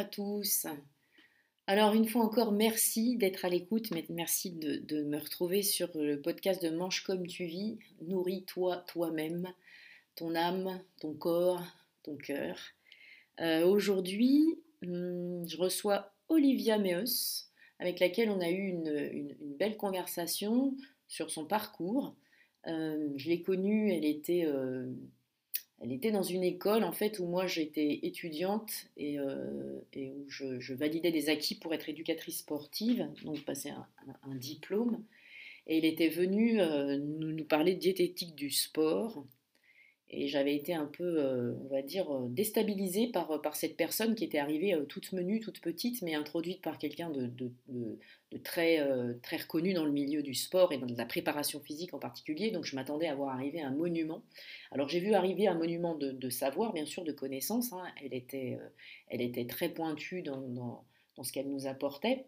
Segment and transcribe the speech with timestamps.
[0.00, 0.66] À tous.
[1.66, 6.62] Alors une fois encore, merci d'être à l'écoute, merci de, me retrouver sur le podcast
[6.62, 9.52] de Mange comme tu vis, nourris-toi toi-même,
[10.16, 11.62] ton âme, ton corps,
[12.02, 12.56] ton cœur.
[13.40, 20.74] Euh, aujourd'hui, hmm, je reçois Olivia Meus, avec laquelle on a eu une, belle conversation
[21.08, 22.16] sur son parcours.
[22.66, 24.46] Euh, je l'ai connue, elle était...
[24.46, 24.86] Euh,
[25.80, 30.74] elle était dans une école en fait où moi j'étais étudiante et, euh, où je,
[30.74, 35.02] validais des acquis pour être éducatrice sportive, donc passer un, diplôme.
[35.66, 39.24] Et il était venu euh, nous, parler de diététique du sport.
[40.12, 43.76] Et j'avais été un peu, euh, on va dire, euh, déstabilisée par, euh, par cette
[43.76, 47.98] personne qui était arrivée toute menue, toute petite, mais introduite par quelqu'un de, de,
[48.42, 48.80] très,
[49.22, 52.50] très reconnu dans le milieu du sport et dans la préparation physique en particulier.
[52.50, 54.22] Donc je m'attendais à voir arriver un monument.
[54.72, 57.72] Alors j'ai vu arriver un monument de, savoir, bien sûr, de connaissances.
[57.72, 57.84] Hein.
[58.02, 58.58] Elle, était,
[59.08, 60.84] elle était très pointue dans, dans,
[61.16, 62.24] dans ce qu'elle nous apportait.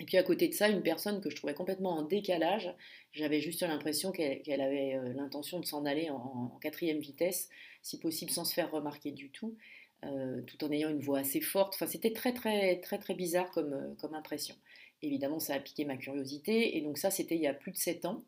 [0.00, 2.74] Et puis à côté de ça, une personne que je trouvais complètement en décalage.
[3.12, 7.50] J'avais juste l'impression qu'elle avait euh, l'intention de s'en aller en, quatrième vitesse,
[7.82, 9.56] si possible sans se faire remarquer du tout,
[10.04, 11.76] euh, tout en ayant une voix assez forte.
[11.86, 14.56] C'était très très très bizarre comme, euh, comme impression.
[15.02, 16.78] Évidemment, ça a piqué ma curiosité.
[16.78, 18.22] Et donc ça, c'était il y a plus de sept ans.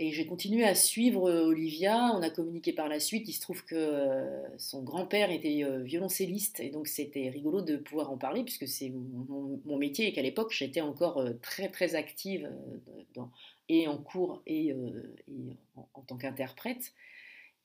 [0.00, 2.12] Et j'ai continué à suivre euh, Olivia.
[2.14, 3.28] On a communiqué par la suite.
[3.28, 7.76] Il se trouve que euh, son grand-père était euh, violoncelliste et donc c'était rigolo de
[7.76, 12.50] pouvoir en parler puisque c'est mon, métier et qu'à l'époque j'étais encore très très active
[13.68, 14.74] et en cours et,
[15.94, 16.92] en, tant qu'interprète.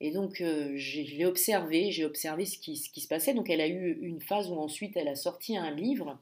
[0.00, 3.34] Et donc je l'ai observé, j'ai observé ce qui, ce qui, se passait.
[3.34, 6.20] Donc elle a eu une phase où ensuite elle a sorti un livre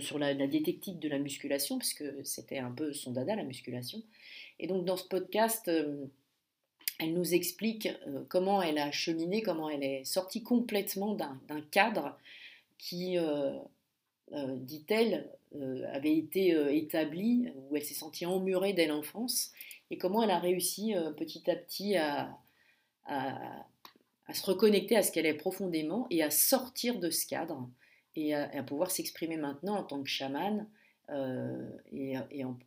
[0.00, 4.00] sur la, la, diététique de la musculation, puisque c'était un peu son dada la musculation.
[4.58, 6.06] Et donc dans ce podcast, euh,
[6.98, 12.18] elle nous explique euh, comment elle a cheminé, comment elle est sortie complètement d'un cadre
[12.78, 13.58] qui, euh,
[14.30, 15.30] dit-elle,
[15.92, 19.52] avait été établi, où elle s'est sentie emmurée dès l'enfance,
[19.90, 22.38] et comment elle a réussi petit à petit à,
[23.04, 23.66] à,
[24.32, 27.68] se reconnecter à ce qu'elle est profondément et à sortir de ce cadre
[28.16, 30.66] et à pouvoir s'exprimer maintenant en tant que chamane
[31.10, 32.14] euh, et,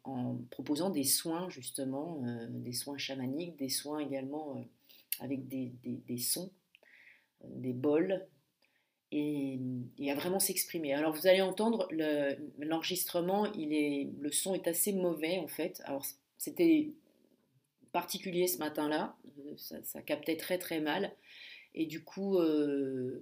[0.03, 4.61] en, proposant des soins justement, euh, des soins chamaniques, des soins également euh,
[5.19, 6.51] avec des, des, sons,
[7.43, 8.27] des bols,
[9.11, 9.59] et,
[9.97, 10.93] et, à vraiment s'exprimer.
[10.93, 11.87] Alors vous allez entendre
[12.59, 15.81] l'enregistrement, est, le son est assez mauvais en fait.
[15.85, 16.05] Alors
[16.37, 16.91] c'était
[17.93, 19.15] particulier ce matin-là,
[19.57, 21.13] ça, captait très très mal.
[21.73, 22.37] Et du coup,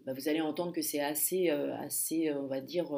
[0.06, 2.92] bah, vous allez entendre que c'est assez, assez, on va dire,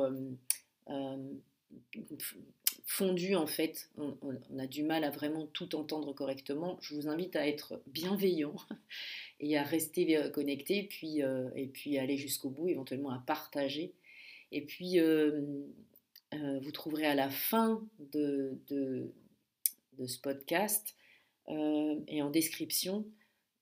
[2.86, 4.16] fondu en fait, on,
[4.60, 6.78] a du mal à vraiment tout entendre correctement.
[6.82, 8.56] Je vous invite à être bienveillant
[9.40, 13.94] et à rester euh, connecté, puis, euh, et puis aller jusqu'au bout, éventuellement à partager.
[14.52, 15.42] Et puis, euh,
[16.62, 19.12] vous trouverez à la fin de, de,
[20.06, 20.96] ce podcast
[21.48, 23.06] et en description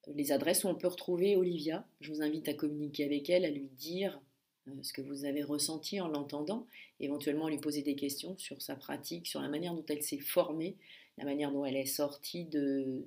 [0.07, 1.87] les adresses où on peut retrouver Olivia.
[2.01, 4.19] Je vous invite à communiquer avec elle, à lui dire
[4.81, 6.67] ce que vous avez ressenti en l'entendant,
[6.99, 10.75] éventuellement lui poser des questions sur sa pratique, sur la manière dont elle s'est formée,
[11.17, 13.05] la manière dont elle est sortie de,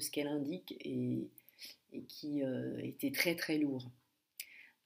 [0.00, 1.28] ce qu'elle indique et,
[2.08, 3.90] qui euh, était très très lourd.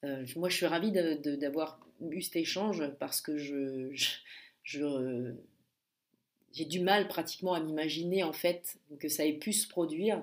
[0.04, 1.80] Euh, moi, je suis ravie d'avoir
[2.10, 3.90] eu cet échange parce que je,
[6.52, 10.22] j'ai du mal pratiquement à m'imaginer en fait que ça ait pu se produire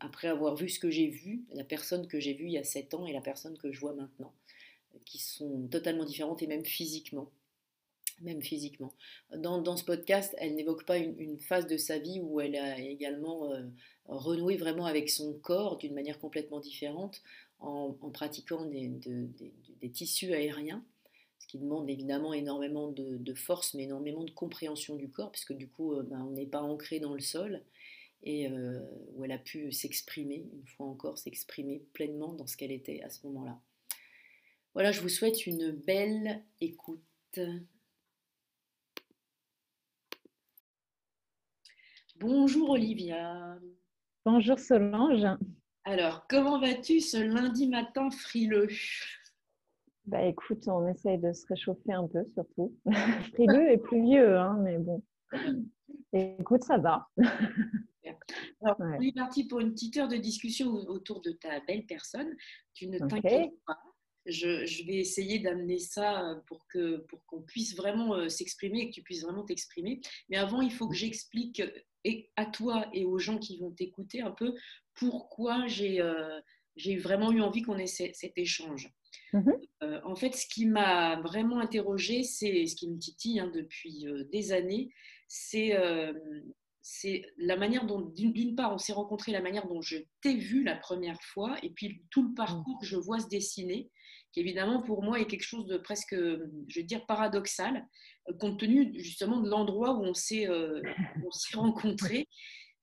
[0.00, 2.64] après avoir vu ce que j'ai vu, la personne que j'ai vue il y a
[2.64, 4.32] 7 ans et la personne que je vois maintenant
[5.04, 7.30] qui sont totalement différentes et même physiquement.
[8.20, 8.92] même physiquement.
[9.36, 13.50] Dans, ce podcast, elle n'évoque pas une, phase de sa vie où elle a également
[14.06, 17.22] renoué vraiment avec son corps d'une manière complètement différente
[17.58, 20.84] en, pratiquant des, tissus aériens,
[21.38, 25.68] ce qui demande évidemment énormément de, force, mais énormément de compréhension du corps, puisque du
[25.68, 27.62] coup, ben, on n'est pas ancré dans le sol
[28.22, 28.80] et euh,
[29.14, 33.10] où elle a pu s'exprimer, une fois encore, s'exprimer pleinement dans ce qu'elle était à
[33.10, 33.60] ce moment-là.
[34.74, 37.38] Voilà, je vous souhaite une belle écoute.
[42.16, 43.58] Bonjour Olivia.
[44.24, 45.26] Bonjour Solange.
[45.84, 48.68] Alors, comment vas-tu ce lundi matin frileux?
[50.06, 52.74] Bah écoute, on essaye de se réchauffer un peu surtout.
[53.34, 55.02] frileux et pluvieux, hein, mais bon.
[56.14, 57.08] Écoute, ça va.
[58.62, 62.34] Alors, on est parti pour une petite heure de discussion autour de ta belle personne.
[62.72, 63.78] Tu ne t'inquiètes pas.
[64.26, 68.88] Je, vais essayer d'amener ça euh, pour que pour qu'on puisse vraiment euh, s'exprimer et
[68.88, 70.00] que tu puisses vraiment t'exprimer.
[70.28, 74.22] Mais avant, il faut que j'explique euh, à toi et aux gens qui vont t'écouter
[74.22, 74.54] un peu
[74.94, 76.00] pourquoi j'ai
[76.74, 78.90] j'ai vraiment eu envie qu'on ait cet échange.
[79.34, 79.52] Mhm.
[80.04, 84.52] en fait, ce qui m'a vraiment interrogée, c'est ce qui me titille hein, depuis des
[84.52, 84.92] années,
[85.28, 85.74] c'est
[86.82, 90.64] c'est la manière dont, d'une part, on s'est rencontrés, la manière dont je t'ai vu
[90.64, 92.34] la première fois, et puis tout le mmh.
[92.34, 93.88] parcours que je vois se dessiner,
[94.32, 97.86] qui évidemment pour moi est quelque chose de presque, je veux dire, paradoxal,
[98.28, 100.82] euh, compte tenu justement de l'endroit où on s'est, euh,
[101.54, 102.28] rencontrés.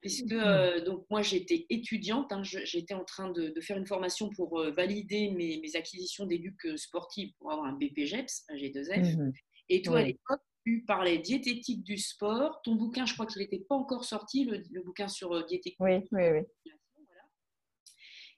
[0.02, 4.58] Puisque euh, donc moi j'étais étudiante, hein, j'étais en train de, faire une formation pour
[4.72, 9.18] valider mes, acquisitions d'éduc sportives pour avoir un BPGEPS, un G2F.
[9.18, 9.32] Mmh
[9.72, 12.62] et toi à l'époque, tu parlais diététique du sport.
[12.64, 15.78] Ton bouquin, je crois qu'il n'était pas encore sorti, le, bouquin sur euh, diététique.
[15.80, 16.72] Oui, oui, oui.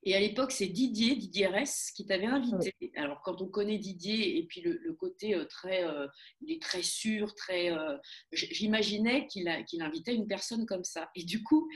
[0.04, 2.74] Et à l'époque, c'est Didier, Didier S, qui t'avait invité.
[2.96, 6.08] Alors, quand on connaît Didier et puis le, côté euh, très, euh,
[6.42, 7.72] il est très sûr, très,
[8.32, 11.10] j'imaginais qu'il qu'il invitait une personne comme ça.
[11.16, 11.70] Et du coup,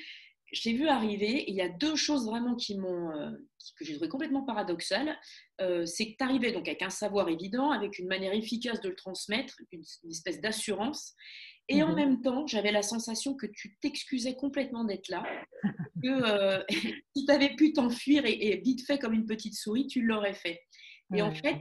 [0.55, 3.31] je t'ai vu arriver et il y a deux choses vraiment qui m'ont, euh,
[3.77, 5.17] que j'ai trouvé complètement paradoxales.
[5.61, 8.89] Euh, c'est que tu arrivais donc avec un savoir évident, avec une manière efficace de
[8.89, 11.13] le transmettre, une, espèce d'assurance.
[11.67, 11.95] Et en mhm.
[11.95, 15.23] même temps, j'avais la sensation que tu t'excusais complètement d'être là,
[16.03, 16.63] que euh,
[17.15, 20.61] si tu avais pu t'enfuir et, vite fait comme une petite souris, tu l'aurais fait.
[21.13, 21.59] Et en fait,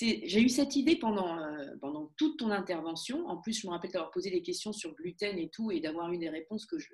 [0.00, 1.38] j'ai eu cette idée pendant,
[1.80, 3.26] pendant toute ton intervention.
[3.26, 6.10] En plus, je me rappelle d'avoir posé des questions sur gluten et tout, et d'avoir
[6.10, 6.88] eu des réponses que je,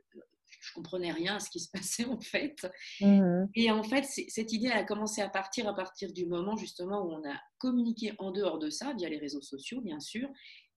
[0.61, 2.67] je comprenais rien à ce qui se passait en fait.
[3.01, 3.47] Mmh.
[3.55, 7.13] Et en fait, cette idée a commencé à partir à partir du moment justement où
[7.13, 10.29] on a communiqué en dehors de ça, via les réseaux sociaux bien sûr,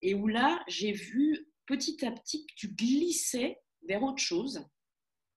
[0.02, 3.58] et où là, j'ai vu petit à petit tu glissais
[3.88, 4.64] vers autre chose.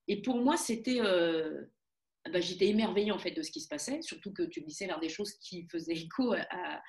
[0.08, 1.00] Et pour moi, c'était...
[1.02, 1.66] Euh,
[2.32, 5.00] bah, j'étais émerveillée en fait de ce qui se passait, surtout que tu glissais vers
[5.00, 6.82] des choses qui faisaient écho à,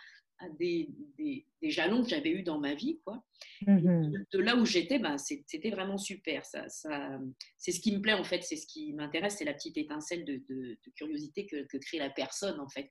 [0.58, 0.88] des,
[1.18, 3.00] des, jalons que j'avais eus dans ma vie.
[3.04, 3.22] Quoi.
[3.66, 6.44] Mmh de, là où j'étais, ben, c'était vraiment super.
[6.46, 7.18] Ça, ça
[7.58, 10.24] c'est ce qui me plaît en fait, c'est ce qui m'intéresse, c'est la petite étincelle
[10.24, 12.90] de, de, curiosité que, que, crée la personne en fait.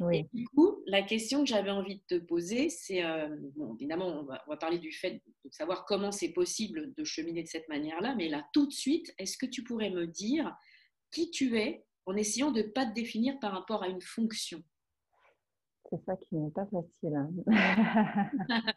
[0.00, 0.18] Oui.
[0.18, 4.06] Et du coup, la question que j'avais envie de te poser, c'est, euh, bon, évidemment,
[4.06, 7.48] on va, on va, parler du fait de savoir comment c'est possible de cheminer de
[7.48, 10.56] cette manière-là, mais là, tout de suite, est-ce que tu pourrais me dire
[11.10, 14.62] qui tu es en essayant de ne pas te définir par rapport à une fonction?
[15.90, 17.16] C'est ça qui n'est pas facile.
[17.16, 17.30] Hein.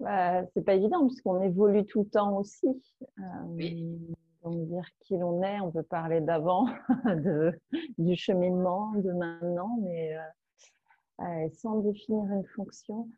[0.00, 2.66] bah, c'est pas évident puisqu'on évolue tout le temps aussi.
[3.18, 6.66] Euh, donc dire qui l'on est, on peut parler d'avant,
[7.98, 13.08] du cheminement, de maintenant, mais euh, euh, sans définir une fonction,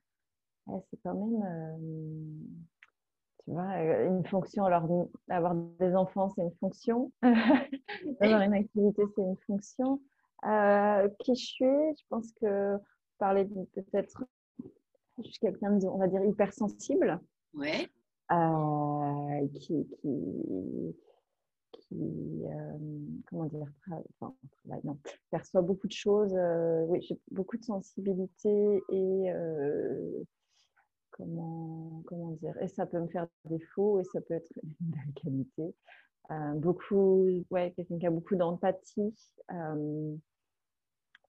[0.66, 2.48] c'est quand même,
[3.44, 4.64] tu vois, une fonction.
[4.64, 7.12] Alors, avoir des enfants, c'est une fonction.
[7.22, 10.00] avoir une activité, c'est une fonction.
[10.46, 12.78] Euh, qui je suis, je pense que
[13.18, 14.24] parler peut-être,
[15.18, 17.20] je suis quelqu'un de, on va dire, hypersensible.
[17.52, 17.88] Ouais.
[18.32, 20.92] Euh, qui, qui, euh,
[23.30, 24.34] comment dire, enfin,
[24.84, 24.98] non,
[25.30, 26.36] perçoit beaucoup de choses.
[26.88, 29.32] oui, j'ai beaucoup de sensibilité et
[31.10, 35.12] comment, comment dire, et ça peut me faire défaut et ça peut être une belle
[35.14, 35.74] qualité.
[36.56, 39.14] beaucoup, ouais, quelqu'un qui a beaucoup d'empathie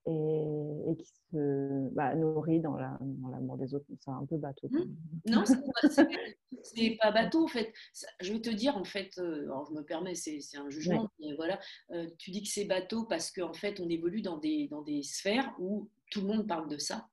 [0.06, 3.86] et, qui se bah, nourrit dans l'amour des autres.
[4.00, 4.68] C'est un peu bateau.
[4.70, 5.30] Mmh.
[5.30, 5.44] Non,
[6.62, 7.72] c'est pas, bateau en fait.
[8.20, 11.34] Je vais te dire en fait, euh, alors je me permets, c'est un jugement, mais
[11.36, 11.58] voilà,
[11.92, 15.02] euh, tu dis que c'est bateau parce qu'en fait on évolue dans des, dans des
[15.02, 17.08] sphères où tout le monde parle de ça.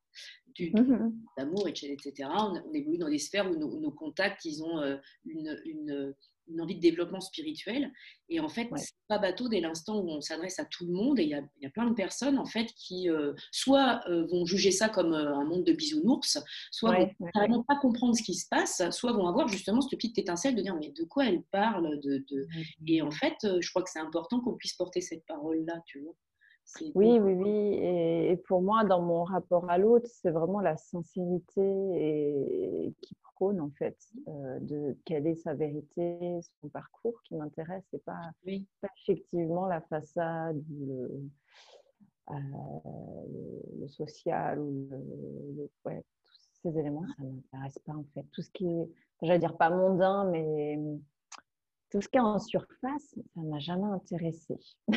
[0.59, 2.11] Mmh d'amour, etc.
[2.27, 6.13] On, évolue dans des sphères où nos, contacts, ils ont euh, une, une
[6.49, 7.91] une envie de développement spirituel.
[8.29, 11.19] Et en fait, c'est pas bateau dès l'instant où on s'adresse à tout le monde.
[11.19, 14.25] Et il y a, y a, plein de personnes en fait qui euh, soit euh,
[14.27, 16.37] vont juger ça comme euh, un monde de bisounours,
[16.71, 20.17] soit vont vraiment pas comprendre ce qui se passe, soit vont avoir justement cette petite
[20.17, 22.47] étincelle de dire mais de quoi elle parle de, de...
[22.87, 25.99] Et en fait, je crois que c'est important qu'on puisse porter cette parole là, tu
[26.01, 26.13] vois.
[26.95, 27.79] Oui, oui, oui.
[27.81, 33.69] Et, pour moi, dans mon rapport à l'autre, c'est vraiment la sincérité et, qui en
[33.77, 33.97] fait
[34.27, 38.31] euh, de quelle est sa vérité, son parcours qui m'intéresse et pas,
[38.81, 41.29] pas, effectivement la façade, le,
[42.31, 42.33] euh,
[43.79, 48.25] le, social ou le, ouais, tous ces éléments, ça ne m'intéresse pas en fait.
[48.31, 48.89] Tout ce qui est,
[49.21, 50.77] j'allais dire pas mondain, mais
[51.89, 54.55] tout ce qui est en surface, ça ne m'a jamais intéressé.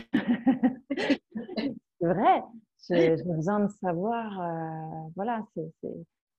[0.90, 2.42] c'est vrai,
[2.88, 5.72] j'ai besoin de savoir, euh, voilà, c'est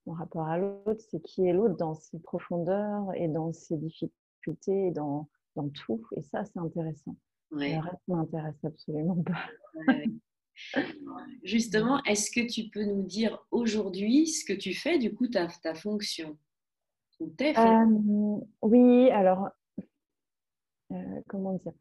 [0.05, 4.87] mon rapport à l'autre, c'est qui est l'autre dans ses profondeurs et dans ses difficultés
[4.87, 6.05] et dans, dans tout.
[6.17, 7.15] Et ça, c'est intéressant.
[7.51, 9.47] Le reste m'intéresse absolument pas.
[11.43, 15.47] Justement, est-ce que tu peux nous dire aujourd'hui ce que tu fais, du coup, ta,
[15.47, 16.37] ta fonction?
[17.19, 19.49] Ou euh, Oui, alors,
[21.27, 21.73] comment dire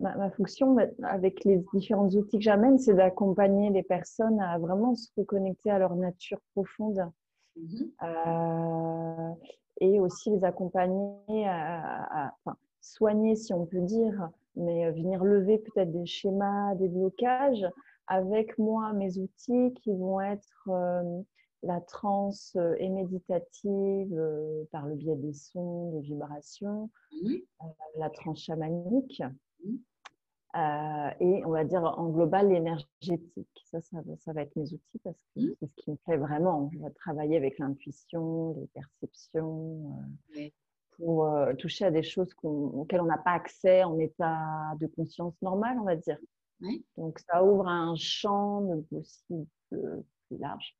[0.00, 4.94] ma, ma, fonction avec les différents outils que j'amène, c'est d'accompagner les personnes à vraiment
[4.94, 7.08] se reconnecter à leur nature profonde
[7.56, 9.32] Mmh euh,
[9.80, 12.32] et aussi les accompagner à,
[12.80, 17.66] soigner, si on peut dire, mais venir lever peut-être des schémas, des blocages
[18.06, 21.20] avec moi, mes outils qui vont être euh,
[21.64, 27.36] la transe et méditative euh, par le biais des sons, des vibrations, mmh
[27.96, 29.22] la transe chamanique.
[29.64, 29.76] Mmh
[30.56, 33.64] euh, et on va dire en global l'énergétique.
[33.64, 35.54] Ça, ça, va être mes outils parce que mmh.
[35.58, 36.70] c'est ce qui me plaît vraiment.
[36.72, 39.98] On va travailler avec l'intuition, les perceptions,
[40.36, 40.48] euh,
[40.96, 45.34] pour euh, toucher à des choses auxquelles on n'a pas accès en état de conscience
[45.42, 46.18] normal, on va dire.
[46.96, 49.46] Donc ça ouvre un champ de possibles
[50.34, 50.76] plus large.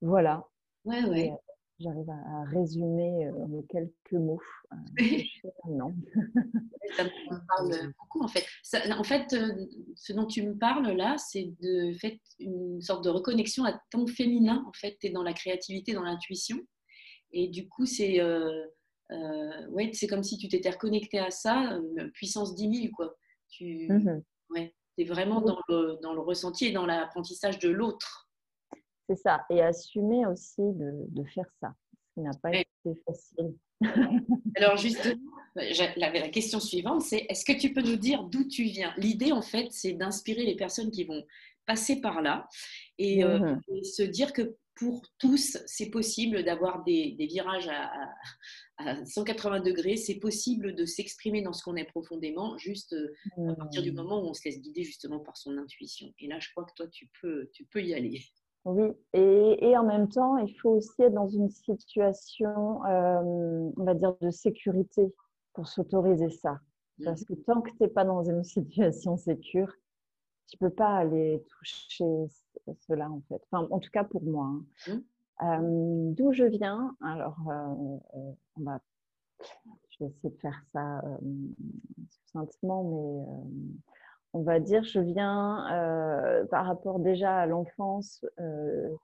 [0.00, 0.44] voilà.
[0.84, 1.32] Ouais, ouais
[1.78, 4.40] j'arrive à, résumer euh, en quelques mots.
[5.68, 5.94] non.
[6.96, 8.44] ça me parle beaucoup en fait.
[8.90, 13.10] en fait, euh, ce dont tu me parles là, c'est de fait une sorte de
[13.10, 14.64] reconnexion à ton féminin.
[14.66, 16.58] En fait, tu es dans la créativité, dans l'intuition.
[17.32, 18.66] Et du coup, c'est euh,
[19.70, 21.78] ouais, c'est comme si tu t'étais reconnecté à ça,
[22.14, 22.92] puissance 10 000.
[22.94, 23.14] Quoi.
[23.48, 28.28] Tu mmh ouais, es vraiment dans le, dans le ressenti et dans l'apprentissage de l'autre.
[29.08, 29.44] C'est ça.
[29.50, 31.74] Et assumer aussi de, faire ça.
[31.92, 33.54] Ce qui n'a pas été facile.
[34.56, 35.20] Alors justement,
[35.54, 38.92] la, la question suivante, c'est est-ce que tu peux nous dire d'où tu viens?
[38.96, 41.24] L'idée, en fait, c'est d'inspirer les personnes qui vont
[41.66, 42.48] passer par là
[42.98, 47.68] et, euh, mmh se dire que pour tous, c'est possible d'avoir des, virages
[48.78, 53.54] à, 180 degrés, c'est possible de s'exprimer dans ce qu'on est profondément, juste euh, à
[53.54, 56.12] partir du moment où on se laisse guider justement par son intuition.
[56.18, 58.20] Et là, je crois que toi, tu peux, tu peux y aller.
[58.66, 63.94] Oui, et, en même temps, il faut aussi être dans une situation, euh, on va
[63.94, 65.14] dire, de sécurité
[65.54, 66.60] pour s'autoriser ça.
[67.04, 69.72] Parce que tant que tu n'es pas dans une situation sécure,
[70.48, 72.26] tu ne peux pas aller toucher
[72.86, 73.42] cela, en fait.
[73.50, 74.46] Enfin, en tout cas pour moi.
[74.46, 74.64] Hein.
[74.88, 75.00] Mmh.
[75.42, 77.98] Euh, d'où je viens, alors, euh,
[78.56, 78.80] on va,
[79.90, 81.02] je vais essayer de faire ça
[82.08, 83.54] succinctement, mais
[84.36, 88.94] on va dire, je viens euh, par rapport déjà à l'enfance, euh,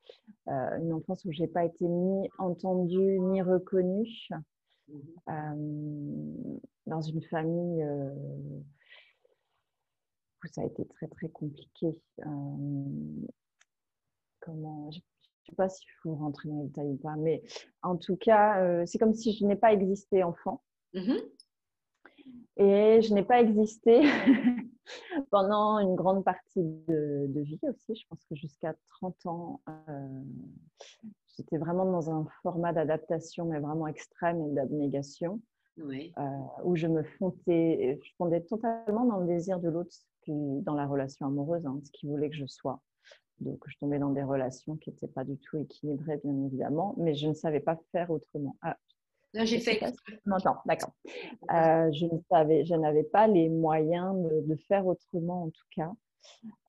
[0.49, 4.29] euh, une enfance où je n'ai pas été ni entendue ni reconnue,
[4.89, 5.01] mmh
[6.87, 7.87] dans une famille
[10.49, 12.01] ça a été très très compliqué.
[14.41, 15.03] comment, je ne
[15.47, 17.43] sais pas s'il faut rentrer dans les détails ou pas, mais
[17.83, 20.63] en tout cas, c'est comme si je n'ai pas existé enfant.
[20.95, 21.15] Mmh
[22.59, 24.03] Et je n'ai pas existé
[25.31, 27.95] pendant une grande partie de, vie aussi.
[27.95, 30.23] Je pense que jusqu'à 30 ans, euh,
[31.37, 35.41] j'étais vraiment dans un format d'adaptation, mais vraiment extrême et d'abnégation,
[35.79, 36.11] euh,
[36.65, 39.95] où je me fondais, je fondais totalement dans le désir de l'autre,
[40.29, 42.81] dans la relation amoureuse, hein, ce qu'il voulait que je sois.
[43.41, 47.15] Donc, je tombais dans des relations qui n'étaient pas du tout équilibrées, bien évidemment, mais
[47.15, 48.57] je ne savais pas faire autrement.
[48.63, 48.77] Ah,
[49.35, 49.81] Là, j'ai fait.
[50.67, 50.93] d'accord.
[51.51, 54.15] Euh, je ne savais, je n'avais pas les moyens
[54.47, 55.93] de, faire autrement en tout cas.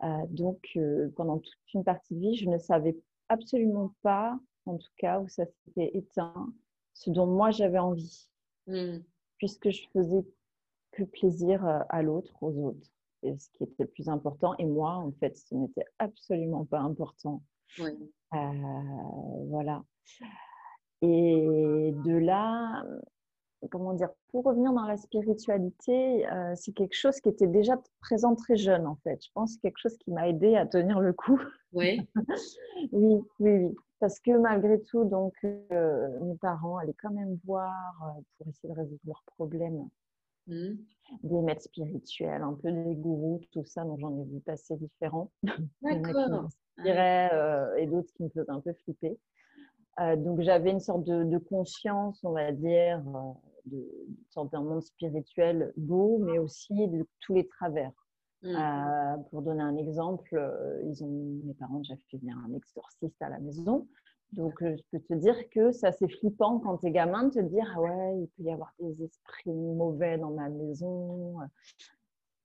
[0.03, 4.77] Euh, donc, euh, pendant toute une partie de vie, je ne savais absolument pas, en
[4.77, 6.53] tout cas, où ça s'était éteint,
[6.93, 8.29] ce dont moi j'avais envie,
[8.67, 8.99] mmh.
[9.37, 10.25] puisque je faisais
[10.91, 12.87] que plaisir à l'autre, aux autres,
[13.23, 14.55] et ce qui était le plus important.
[14.59, 17.41] Et moi, en fait, ce n'était absolument pas important.
[19.49, 19.83] voilà.
[21.01, 22.83] Et de là,
[23.69, 28.35] comment dire, pour revenir dans la spiritualité, euh, c'est quelque chose qui était déjà présent
[28.35, 29.19] très jeune en fait.
[29.23, 31.39] Je pense que c'est quelque chose qui m'a aidé à tenir le coup.
[31.71, 32.01] Oui.
[32.91, 33.75] oui, oui, oui.
[33.99, 38.73] Parce que malgré tout, donc, euh, mes parents allaient quand même voir euh, pour essayer
[38.73, 39.87] de résoudre leurs problèmes.
[40.47, 40.75] Mmh.
[41.23, 45.31] Des maîtres spirituels, un peu des gourous, tout ça, donc j'en ai vu passer différents.
[45.81, 46.49] D'accord.
[46.85, 49.17] et d'autres qui me faisaient un peu flipper.
[50.17, 53.03] donc j'avais une sorte de, conscience, on va dire,
[53.65, 53.85] de,
[54.29, 57.91] sorte d'un monde spirituel beau, mais aussi de tous les travers.
[58.43, 58.55] Mmh.
[58.57, 62.53] Euh, pour donner un exemple, euh, ils ont, mes parents ont déjà fait venir un
[62.53, 63.87] exorciste à la maison.
[64.35, 67.33] Donc, euh, je peux te dire que ça c'est flippant quand tu es gamin de
[67.33, 71.37] te dire Ah ouais, il peut y avoir des esprits mauvais dans ma maison.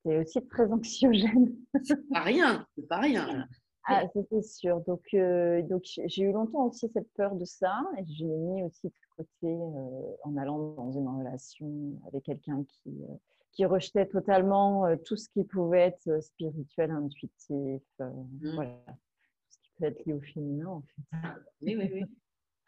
[0.05, 1.55] C'est aussi très anxiogène.
[1.83, 3.47] C'est pas rien, c'est pas rien.
[3.91, 4.81] Ah, c'est sûr.
[4.83, 5.03] Donc,
[5.69, 8.93] donc j'ai eu longtemps aussi cette peur de ça et je l'ai mis aussi de
[9.17, 9.59] côté
[10.25, 11.71] en allant dans une relation
[12.07, 12.93] avec quelqu'un qui,
[13.59, 18.09] qui rejetait totalement euh, tout ce qui pouvait être euh, spirituel, intuitif, euh,
[18.41, 18.55] mmh.
[18.55, 18.79] voilà,
[19.79, 21.19] peut être lié au féminin en fait.
[21.63, 22.05] Oui, oui, oui.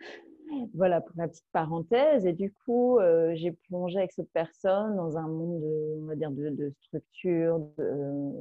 [0.75, 2.27] voilà pour la petite parenthèse.
[2.27, 2.99] Et du coup,
[3.35, 7.61] j'ai plongé avec cette personne dans un monde, de, on va dire, de, de structure,
[7.79, 8.33] de,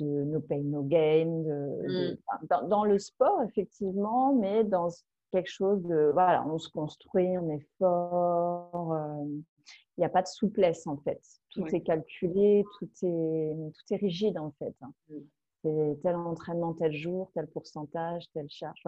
[0.00, 2.16] de, no pain, no gain, mmh.
[2.48, 4.88] dans, dans, le sport, effectivement, mais dans
[5.30, 8.96] quelque chose de, voilà, on se construit, on est fort
[9.96, 11.20] il n'y a pas de souplesse en fait.
[11.50, 14.74] Tout est calculé, tout est, tout est rigide en fait.
[15.64, 18.82] C'est tel entraînement tel jour, tel pourcentage, telle charge,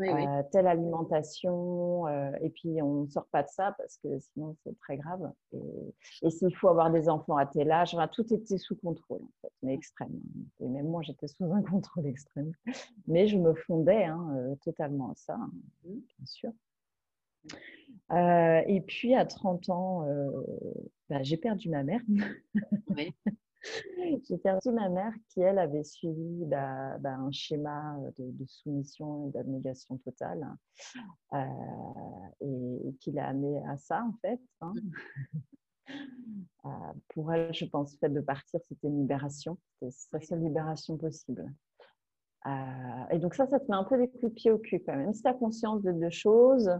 [0.00, 2.06] euh, telle alimentation.
[2.06, 5.32] Euh, et puis on ne sort pas de ça parce que sinon c'est très grave.
[5.52, 9.52] Et, s'il faut avoir des enfants à tel âge, tout était sous contrôle en fait,
[9.62, 10.20] mais extrême.
[10.60, 12.52] Et même moi j'étais sous un contrôle extrême.
[13.06, 15.50] Mais je me fondais hein, euh, totalement à ça, hein,
[15.84, 15.94] mmh.
[15.94, 16.52] bien sûr.
[18.66, 20.06] Et puis à 30 ans,
[21.08, 22.02] bah, j'ai perdu ma mère.
[24.28, 29.30] j'ai perdu ma mère qui, elle, avait suivi bah, bah, un schéma de, soumission et
[29.32, 30.46] d'abnégation totale
[31.34, 31.38] euh,
[32.40, 34.40] et, qui l'a amené à ça, en fait.
[34.60, 34.72] Hein.
[37.08, 39.58] pour elle, je pense, le fait de partir, c'était une libération.
[39.80, 41.44] C'était sa seule libération possible.
[43.10, 44.92] et donc ça, ça te met un peu des coups de pied au cul quand
[44.92, 45.06] même.
[45.06, 46.70] Même si tu as conscience de deux choses,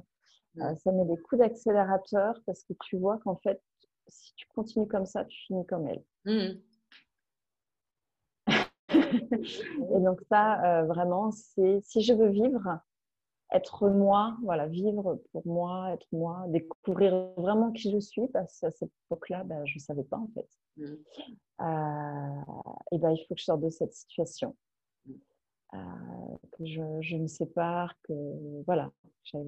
[0.59, 3.63] euh, ça met des coups d'accélérateur parce que tu vois qu'en fait,
[4.09, 6.03] si tu continues comme ça, tu finis comme elle.
[6.25, 6.61] Mmh.
[9.13, 12.81] Et donc ça, euh, vraiment, c'est si je veux vivre,
[13.53, 18.71] être moi, voilà, vivre pour moi, être moi, découvrir vraiment qui je suis, parce qu'à
[18.71, 20.49] cette époque-là, ben, je ne savais pas en fait.
[20.77, 20.85] Mmh.
[21.63, 24.57] Euh, et ben, il faut que je sorte de cette situation.
[25.07, 25.13] Mmh.
[26.53, 28.13] que je, je, me sépare, que
[28.67, 28.91] voilà,
[29.33, 29.39] que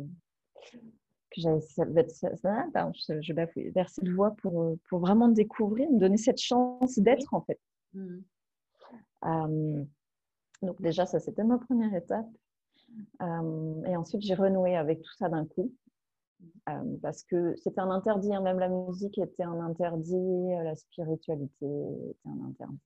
[1.37, 2.07] j'avais
[3.21, 7.35] je bafouille, vers cette voie pour, euh, pour vraiment découvrir, me donner cette chance d'être
[7.35, 7.61] en fait.
[7.95, 8.19] Mmh.
[9.23, 12.27] Donc déjà, ça c'était ma première étape.
[13.21, 15.73] et ensuite, j'ai renoué avec tout ça d'un coup.
[17.03, 21.67] parce que c'était un interdit, hein, même la musique était un interdit, euh, la spiritualité
[21.67, 22.79] était un interdit,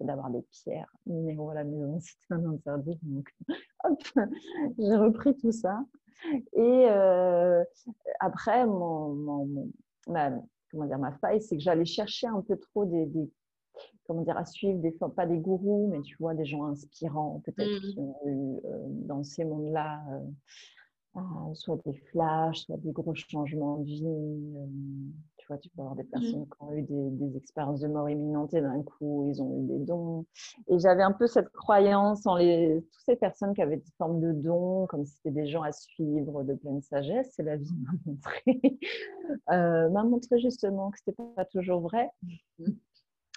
[0.00, 2.98] d'avoir des pierres minéraux à la maison, c'était un interdit.
[3.02, 3.28] Donc,
[3.84, 4.02] hop,
[4.78, 5.84] j'ai repris tout ça.
[6.52, 7.62] Et euh,
[8.20, 9.68] après, mon,
[10.08, 10.30] ma,
[10.70, 13.06] comment dire, ma faille, c'est que j'allais chercher un peu trop des,
[14.06, 17.70] comment dire, à suivre, des, pas des gourous, mais tu vois, des gens inspirants, peut-être,
[17.70, 17.92] mmh.
[17.92, 20.20] qui ont eu euh, dans ces mondes-là euh,
[21.16, 24.04] ah, soit des flashs, soit des gros changements de vie.
[24.04, 24.66] Euh,
[25.36, 28.08] tu vois, tu peux avoir des mmh personnes qui ont eu des, expériences de mort
[28.08, 30.26] imminente et d'un coup, ils ont eu des dons.
[30.68, 34.20] Et j'avais un peu cette croyance en les, toutes ces personnes qui avaient des formes
[34.20, 37.38] de dons, comme si c'était des gens à suivre de pleine sagesse.
[37.38, 38.42] Et la vie m'a montré,
[39.52, 42.10] euh, m'a montré justement que ce n'était pas toujours vrai.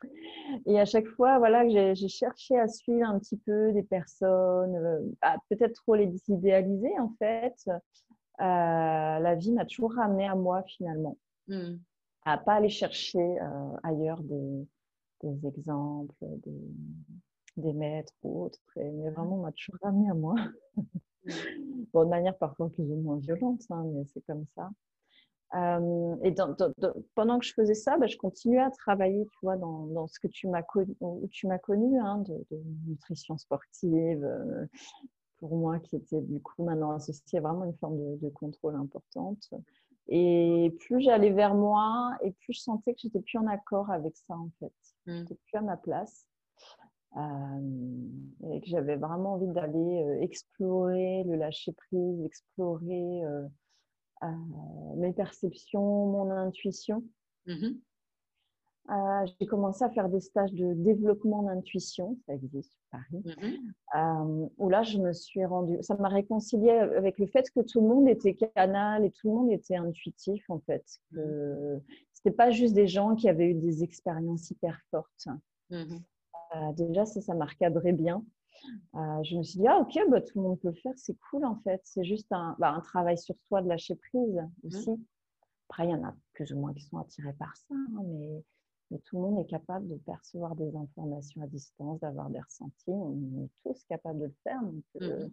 [0.04, 0.58] Mmh.
[0.68, 5.38] Et à chaque fois, voilà, j'ai cherché à suivre un petit peu des personnes, euh,
[5.50, 7.56] peut-être trop les idéaliser en fait.
[7.68, 7.74] Euh,
[8.40, 11.76] la vie m'a toujours ramené à moi finalement, mmh.
[12.24, 14.68] à pas aller chercher euh, ailleurs des,
[15.24, 16.52] des exemples, des,
[17.58, 20.36] des, maîtres ou autres, mais vraiment m'a toujours ramené à moi.
[20.76, 20.84] Mmh.
[21.94, 24.70] bon, de manière parfois plus ou moins violente, hein, mais c'est comme ça
[25.54, 26.36] et
[27.16, 30.28] pendant que je faisais ça, bah, je continuais à travailler, tu vois, dans, ce que
[30.28, 30.96] tu m'as connu,
[31.32, 32.46] tu m'as connu, hein, de,
[32.86, 34.66] nutrition sportive, euh,
[35.38, 39.50] pour moi, qui était du coup maintenant associée à vraiment une forme de, contrôle importante.
[40.10, 44.16] Et plus j'allais vers moi, et plus je sentais que j'étais plus en accord avec
[44.18, 44.74] ça, en fait.
[45.06, 45.20] Mmh.
[45.20, 46.28] J'étais plus à ma place.
[47.16, 53.22] et que j'avais vraiment envie d'aller euh, explorer le lâcher prise, explorer
[54.98, 57.04] mes perceptions, mon intuition.
[57.46, 57.70] Mmh
[58.90, 63.98] euh, j'ai commencé à faire des stages de développement d'intuition, ça existe sur Paris, mmh
[63.98, 67.82] euh, où là, je me suis rendue, ça m'a réconcilié avec le fait que tout
[67.82, 70.86] le monde était canal et tout le monde était intuitif, en fait.
[71.12, 71.82] Que mmh
[72.14, 75.28] c'était pas juste des gens qui avaient eu des expériences hyper fortes.
[76.56, 78.24] Euh, déjà, ça, ça m'a recadré bien.
[78.94, 81.46] Je me suis dit, ah ok, bah, tout le monde peut le faire, c'est cool
[81.46, 81.82] en fait.
[81.84, 84.92] C'est juste un, bah, un, travail sur soi de lâcher prise aussi.
[85.70, 88.44] Après, il y en a plus ou moins qui sont attirés par ça, hein, mais
[88.92, 92.74] mais tout le monde est capable de percevoir des informations à distance, d'avoir des ressentis.
[92.88, 94.62] On est tous capables de le faire.
[94.62, 95.32] Donc, euh, mmh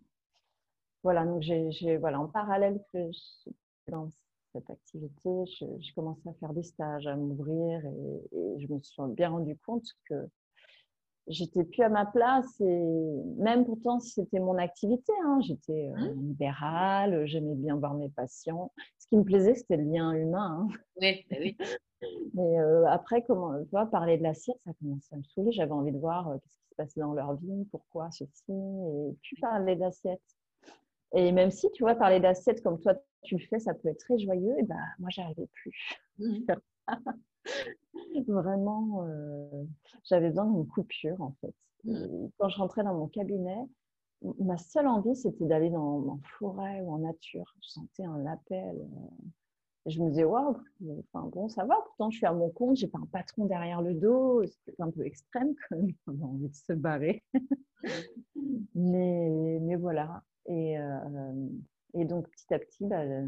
[1.05, 3.51] voilà, donc j'ai, voilà, en parallèle que je,
[3.89, 4.09] dans
[4.55, 9.29] cette activité, j'ai commencé à faire des stages, à m'ouvrir et, je me suis bien
[9.29, 10.15] rendu compte que
[11.27, 12.83] j'étais plus à ma place et
[13.37, 16.21] même pourtant si c'était mon activité, hein, j'étais euh, mmh.
[16.21, 18.73] libérale, j'aimais bien voir mes patients.
[18.99, 20.69] Ce qui me plaisait, c'était le lien humain.
[20.71, 20.77] Hein.
[21.01, 21.57] Oui, bah oui.
[22.35, 25.53] Mais euh, après, comment, tu vois, parler de la cire, ça commençait à me saouler.
[25.53, 29.17] J'avais envie de voir euh, ce qui se passait dans leur vie, pourquoi ceci, et
[29.23, 30.21] puis parler d'assiette.
[31.15, 34.01] Et même si, tu vois, parler d'assiette comme toi, tu le fais, ça peut être
[34.01, 35.99] très joyeux, et ben moi, j'arrivais plus.
[36.19, 36.41] Mmh.
[38.27, 39.65] Vraiment, euh,
[40.05, 41.55] j'avais besoin d'une coupure, en fait.
[41.85, 42.29] Mmh.
[42.39, 43.59] Quand je rentrais dans mon cabinet,
[44.41, 47.55] ma seule envie, c'était d'aller dans, en forêt ou en nature.
[47.63, 48.77] Je sentais un appel
[49.87, 50.57] je me disais, waouh,
[51.13, 53.83] enfin, bon, ça va, pourtant je suis à mon compte, j'ai pas un patron derrière
[53.83, 57.23] le dos, c'est un peu extrême quand même, on a envie de se barrer.
[58.75, 60.23] mais, mais voilà.
[60.47, 61.49] Et, euh,
[61.95, 63.27] et donc petit à petit, bah, euh,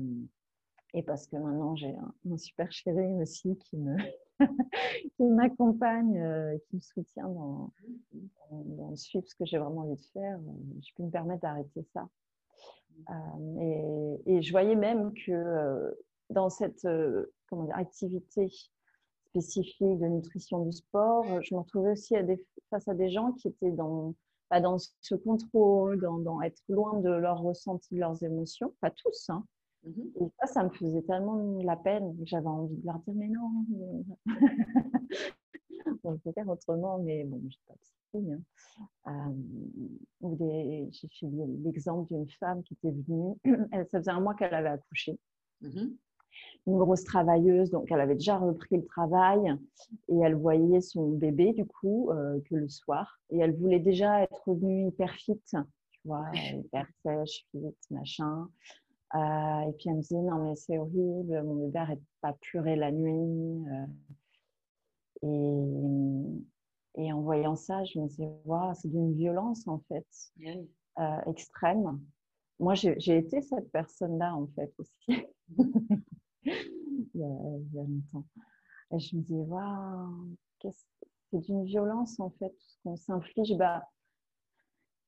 [0.96, 3.96] et parce que maintenant j'ai un, super chéri aussi qui me
[5.16, 7.72] qui m'accompagne, euh, qui me soutient dans,
[8.50, 10.38] dans, suivre ce que j'ai vraiment envie de faire,
[10.82, 12.08] je peux me permettre d'arrêter ça.
[13.60, 15.96] et, et, je voyais même que
[16.30, 18.50] dans cette euh, comment dire, activité
[19.28, 22.14] spécifique de nutrition du sport, je me retrouvais aussi
[22.70, 24.14] face à des gens qui étaient dans,
[24.50, 29.28] dans ce contrôle, dans, dans, être loin de leurs ressentis, de leurs émotions, pas tous.
[29.28, 29.44] Hein.
[29.86, 33.14] Mmh Et ça, ça me faisait tellement la peine que j'avais envie de leur dire,
[33.14, 33.64] mais non,
[36.04, 38.32] on peut faire autrement, mais bon, je pas psy.
[38.32, 38.40] Hein.
[39.06, 40.30] Euh,
[40.90, 41.26] j'ai fait
[41.64, 43.36] l'exemple d'une femme qui était venue,
[43.72, 45.18] elle, ça faisait un mois qu'elle avait accouché.
[45.60, 45.94] Mmh
[46.66, 49.56] une grosse travailleuse, donc elle avait déjà repris le travail
[50.08, 54.22] et elle voyait son bébé du coup euh, que le soir et elle voulait déjà
[54.22, 55.58] être revenue hyper fit, tu
[56.04, 58.48] vois, hyper sèche, fit, machin.
[59.14, 62.76] Euh, et puis elle me disait non mais c'est horrible, mon bébé n'arrête pas pleurer
[62.76, 63.64] la nuit.
[63.70, 63.86] Euh.
[66.96, 70.06] et, et, en voyant ça, je me disais waouh, c'est d'une violence en fait
[71.26, 72.00] extrême.
[72.58, 75.26] Moi, j'ai été cette personne-là en fait aussi.
[76.44, 78.24] il, y a, longtemps.
[78.92, 83.86] Et je me dis, waouh, c'est d'une violence en fait, tout ce qu'on s'inflige bah,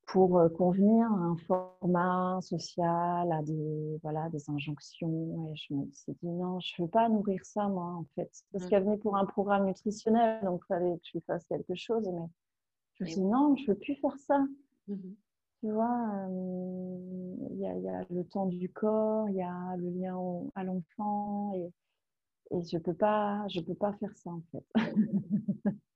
[0.08, 5.46] pour euh, convenir à un format social, à des, voilà, des injonctions.
[5.48, 8.30] Et je me suis dit, non, je ne veux pas nourrir ça, moi, en fait.
[8.52, 8.68] Parce mmh.
[8.68, 12.08] qu'elle venait pour un programme nutritionnel, donc il fallait que je fasse quelque chose.
[12.10, 12.26] Mais
[12.94, 14.44] je me suis dit, non, je ne veux plus faire ça.
[14.88, 14.96] Mmh
[15.60, 20.16] tu vois, il y, y, a le temps du corps, il y a le lien
[20.54, 21.72] à l'enfant et,
[22.52, 24.64] et, je ne peux, pas, je peux pas faire ça en fait.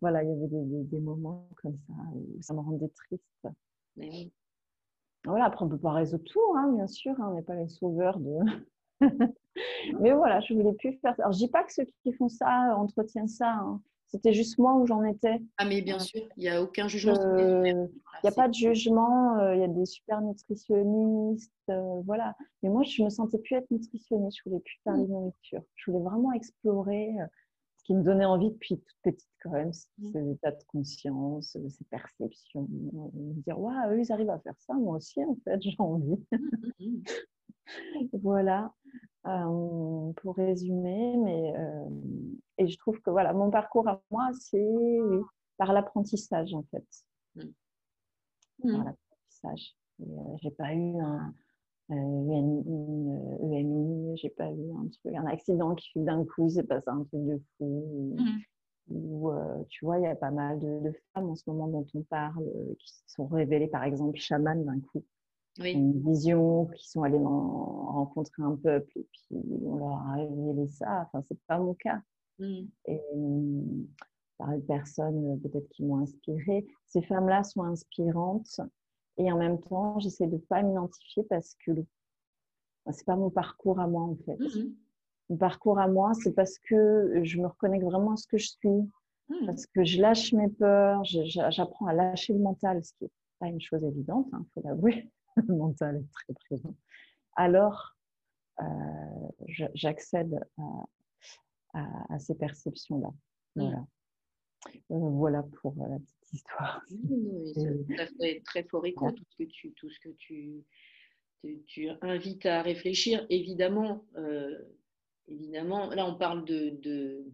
[0.00, 3.48] voilà, il y avait des, des, moments comme ça où ça me rendait triste.
[3.96, 4.30] Mais
[5.24, 7.54] Voilà, après on ne peut pas résoudre tout, hein, bien sûr, hein, on n'est pas
[7.54, 8.38] les sauveurs de...
[10.00, 11.22] Mais voilà, je ne voulais plus faire ça.
[11.22, 13.50] Alors je dis pas que ceux qui font ça entretiennent ça.
[13.50, 13.80] Hein.
[14.10, 15.40] C'était juste moi où j'en étais.
[15.56, 17.14] Ah, mais bien sûr, il n'y a aucun jugement.
[17.36, 17.88] Il
[18.24, 22.34] n'y a pas de jugement, euh, il y a des super nutritionnistes, euh, voilà.
[22.62, 25.00] Mais moi, je ne me sentais plus être nutritionniste, je voulais plus faire mmh.
[25.00, 25.62] les nourritures.
[25.76, 27.26] Je voulais vraiment explorer euh,
[27.90, 30.12] qui me donnait envie depuis toute petite, quand même, mmh.
[30.12, 32.68] ces états de conscience, ces perceptions.
[32.70, 36.24] Me dire, waouh, eux, ils arrivent à faire ça, moi aussi, en fait, j'ai envie.
[36.78, 37.02] Mmh,
[38.12, 38.72] voilà.
[39.26, 41.88] Euh, pour résumer, mais euh,
[42.58, 45.20] et je trouve que voilà, mon parcours à moi, c'est oui,
[45.56, 46.86] par l'apprentissage en fait.
[47.34, 48.70] Mmh.
[48.70, 49.76] Par l'apprentissage.
[50.00, 51.34] Euh, j'ai pas eu un,
[51.96, 52.62] une,
[53.40, 56.80] une, EMI, j'ai pas eu un truc, un accident qui fait d'un coup, c'est pas
[56.80, 58.16] ça un truc de fou.
[58.88, 59.64] Ou, mmh.
[59.68, 62.02] tu vois, il y a pas mal de, de, femmes en ce moment dont on
[62.02, 62.44] parle
[62.78, 65.04] qui sont révélées, par exemple, chamanes d'un coup
[65.58, 71.06] une vision, qui sont allés rencontrer un peuple et puis on leur a révélé ça.
[71.06, 72.00] Enfin, c'est pas mon cas.
[72.38, 72.60] Mmh.
[72.86, 73.86] Et mmh,
[74.38, 76.66] par une personne peut-être qui m'ont inspirée.
[76.86, 78.60] Ces femmes-là sont inspirantes
[79.20, 81.72] et en même temps, j'essaie de ne pas m'identifier parce que
[82.90, 84.38] c'est pas mon parcours à moi en fait.
[84.38, 84.74] Mmh
[85.30, 88.48] mon parcours à moi, c'est parce que je me reconnecte vraiment à ce que je
[88.48, 89.46] suis, mmh.
[89.46, 93.46] parce que je lâche mes peurs, j'apprends à lâcher le mental, ce qui n'est pas
[93.46, 95.08] une chose évidente, il hein, faut l'avouer.
[95.36, 96.74] le mental est très présent.
[97.36, 97.94] Alors,
[98.60, 98.64] euh,
[99.46, 100.40] j'accède
[101.74, 103.10] à, ces perceptions-là.
[103.54, 103.62] Mmh.
[103.62, 103.86] Voilà.
[104.90, 106.82] Euh, voilà pour la petite histoire.
[108.18, 110.64] c'est très fort écho, tout ce que tu, tout ce que tu,
[111.66, 113.26] tu, invites à réfléchir.
[113.30, 114.58] Évidemment, euh,
[115.28, 117.24] évidemment, là on parle de,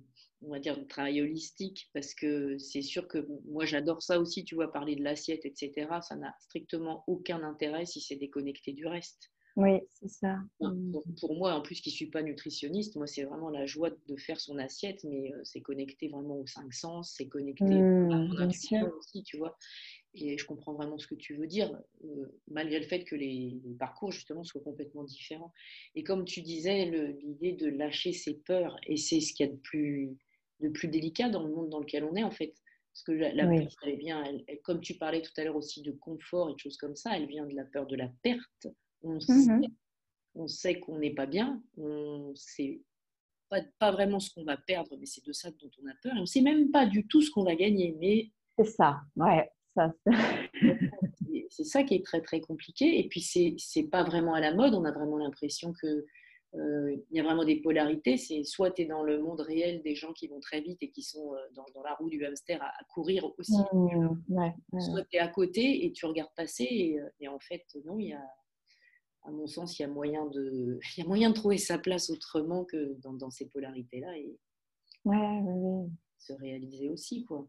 [0.43, 4.45] on va dire, de travail holistique parce que c'est sûr que moi j'adore ça aussi,
[4.45, 5.89] tu vois, parler de l'assiette, etc.
[6.03, 9.31] Ça n'a strictement aucun intérêt si c'est déconnecté du reste.
[9.57, 10.39] Oui, c'est ça.
[10.61, 10.93] Mmh.
[11.19, 14.17] Pour, moi, en plus qui ne suis pas nutritionniste, moi c'est vraiment la joie de
[14.17, 18.39] faire son assiette, mais euh, c'est connecté vraiment aux cinq sens, c'est connecté à mon
[18.39, 19.57] intuition aussi, tu vois.
[20.13, 23.59] Et je comprends vraiment ce que tu veux dire, euh, malgré le fait que les,
[23.79, 25.53] parcours, justement, soient complètement différents.
[25.95, 29.53] Et comme tu disais, l'idée de lâcher ses peurs, et c'est ce qu'il y a
[29.53, 30.17] de plus,
[30.61, 32.55] de plus délicat dans le monde dans lequel on est, en fait.
[32.93, 34.25] Parce que la, peur, elle vient,
[34.65, 37.27] comme tu parlais tout à l'heure aussi de confort et de choses comme ça, elle
[37.27, 38.69] vient de la peur de la perte.
[39.03, 39.69] On, mmh sait,
[40.35, 42.81] on sait qu'on n'est pas bien, on sait
[43.49, 46.15] pas, pas vraiment ce qu'on va perdre, mais c'est de ça dont on a peur.
[46.15, 48.31] Et on ne sait même pas du tout ce qu'on va gagner, mais...
[48.59, 49.51] C'est ça, ouais
[51.51, 52.99] c'est ça qui est très très compliqué.
[52.99, 54.75] Et puis c'est pas vraiment à la mode.
[54.75, 56.07] On a vraiment l'impression que
[56.55, 58.17] euh, il y a vraiment des polarités.
[58.17, 60.91] C'est soit tu es dans le monde réel des gens qui vont très vite et
[60.91, 63.61] qui sont euh, dans, dans la roue du hamster à, courir aussi.
[63.73, 66.67] Mmh, soit tu es à côté et tu regardes passer.
[66.69, 68.25] Et, euh, et, en fait, non, il y a,
[69.27, 71.79] à mon sens, il y a moyen de, il y a moyen de trouver sa
[71.79, 74.39] place autrement que dans, dans ces polarités-là et
[75.05, 75.43] ouais,
[76.19, 77.25] se réaliser aussi.
[77.25, 77.47] quoi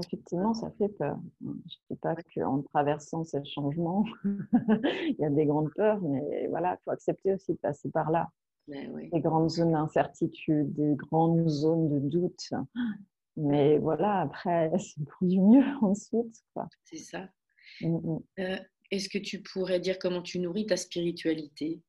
[0.00, 1.18] effectivement, ça fait peur.
[1.40, 1.54] Je ne
[1.90, 6.84] dis pas qu'en traversant ces changements, il y a des grandes peurs, mais voilà, il
[6.84, 8.30] faut accepter aussi de passer par là.
[8.68, 12.52] Ben des grandes zones d'incertitude, des grandes zones de doute.
[13.36, 16.44] Mais voilà, après, c'est pour du mieux ensuite.
[16.84, 17.28] C'est ça.
[17.80, 18.20] Mmh, mmh.
[18.38, 18.56] Euh,
[18.92, 21.82] est-ce que tu pourrais dire comment tu nourris ta spiritualité?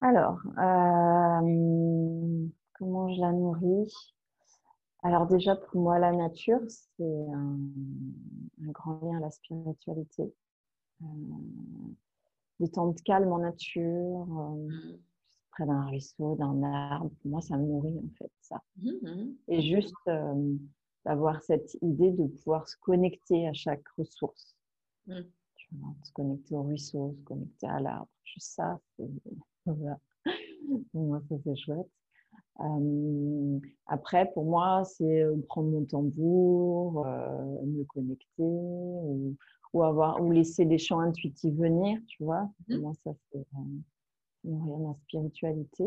[0.00, 3.94] Alors, euh, comment je la nourris?
[5.04, 7.56] Alors déjà, pour moi, la nature, c'est un,
[8.72, 10.34] grand lien à la spiritualité.
[11.02, 11.06] Euh,
[12.58, 14.98] des temps de calme en nature, euh, mmh.
[15.52, 18.60] près d'un ruisseau, d'un arbre, pour moi, ça me nourrit en fait, ça.
[18.82, 19.36] Mmh, mmh.
[19.48, 20.10] Et juste
[21.04, 24.53] d'avoir cette idée de pouvoir se connecter à chaque ressource.
[25.06, 28.08] Se connecter au ruisseau, se connecter à l'arbre.
[28.24, 29.08] Juste ça, c'est...
[30.92, 31.90] Pour moi, ça c'est chouette
[33.86, 39.36] après, pour moi, c'est prendre mon tambour, me connecter ou,
[39.72, 42.48] ou, avoir, ou laisser les chants intuitifs venir, tu vois.
[42.68, 42.80] Pour mmh.
[42.80, 43.44] moi, ça, c'est
[44.44, 45.84] nourrir ma spiritualité.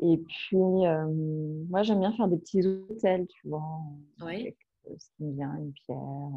[0.00, 3.82] Et puis, moi, j'aime bien faire des petits hôtels, tu vois,
[4.20, 4.56] avec
[4.98, 6.32] ce qui me vient, une pierre,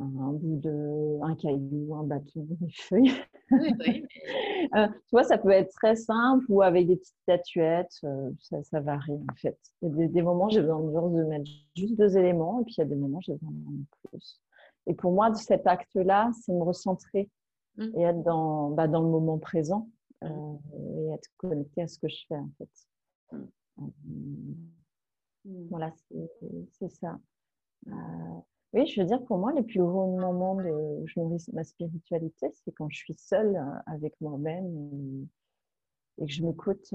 [0.00, 3.12] un bout de, un caillou, un bâton, des feuilles.
[3.50, 4.04] Oui, oui,
[4.76, 8.62] euh, tu vois, ça peut être très simple ou avec des petites statuettes, euh, ça,
[8.62, 9.58] ça, varie en fait.
[9.82, 12.80] Il y a des, moments, j'ai besoin de, mettre juste deux éléments et puis il
[12.80, 14.40] y a des moments, j'ai besoin mettre plus.
[14.86, 17.28] Et pour moi, cet acte-là, c'est me recentrer
[17.76, 17.84] mmh.
[17.96, 19.88] et être dans, bah, dans le moment présent
[20.22, 20.26] mmh.
[20.26, 23.38] euh, et être connecté à ce que je fais en fait.
[23.76, 24.54] Mmh.
[25.70, 25.92] Voilà,
[26.78, 27.18] c'est ça.
[28.72, 32.52] Oui, je veux dire, pour moi, les plus gros moments de je nourris ma spiritualité,
[32.54, 35.28] c'est quand je suis seule euh, avec moi-même
[36.18, 36.86] et, que je m'écoute.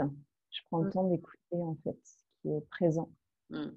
[0.51, 0.91] Je prends le mmh.
[0.91, 3.09] temps d'écouter, en fait, ce qui est présent.
[3.49, 3.71] Mmh.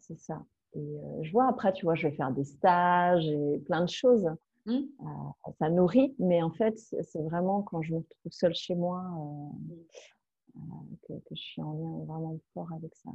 [0.00, 0.42] C'est ça.
[0.72, 3.90] Et euh, je vois après, tu vois, je vais faire des stages et plein de
[3.90, 4.30] choses.
[4.64, 4.72] Mmh.
[4.72, 9.04] Euh, ça nourrit, mais en fait, c'est vraiment quand je me retrouve seule chez moi
[11.02, 13.10] que, que, je suis en lien vraiment fort avec ça.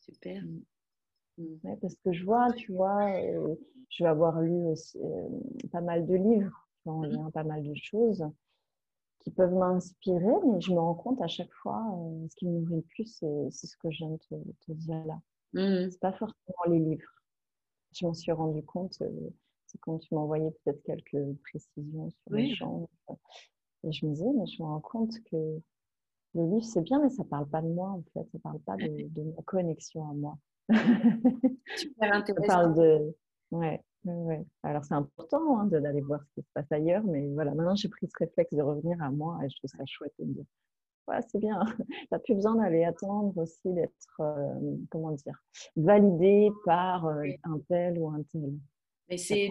[0.00, 0.42] Super.
[1.38, 1.76] Mmh.
[1.80, 3.54] parce que je vois, tu vois, euh,
[3.90, 5.28] je vais avoir lu aussi, euh,
[5.70, 8.24] pas mal de livres en mmh lien pas mal de choses
[9.20, 12.60] qui peuvent m'inspirer, mais je me rends compte à chaque fois, euh, ce qui me
[12.60, 14.16] nourrit le plus, c'est ce que je viens de
[14.66, 15.20] te, dire là.
[15.52, 15.90] Mmh.
[15.90, 17.10] C'est pas forcément les livres.
[17.92, 22.88] Je m'en suis rendu compte, c'est quand tu m'envoyais peut-être quelques précisions sur les gens.
[23.84, 25.60] Et je me disais, mais je me rends compte que
[26.34, 28.26] les livres, c'est bien, mais ça parle pas de moi, en fait.
[28.32, 30.38] Ça parle pas de, de ma connexion à moi.
[31.76, 32.46] Super intéressant.
[32.46, 33.16] parle de...
[33.50, 34.44] Ouais, ouais.
[34.62, 37.88] Alors c'est important hein, d'aller voir ce qui se passe ailleurs, mais voilà, maintenant j'ai
[37.88, 40.44] pris ce réflexe de revenir à moi et je trouve ça chouette de me dire,
[41.08, 45.42] ouais, c'est bien, tu n'as plus besoin d'aller attendre aussi d'être, euh, comment dire,
[45.76, 48.52] validé par euh, un tel ou un tel.
[49.08, 49.50] Mais c'est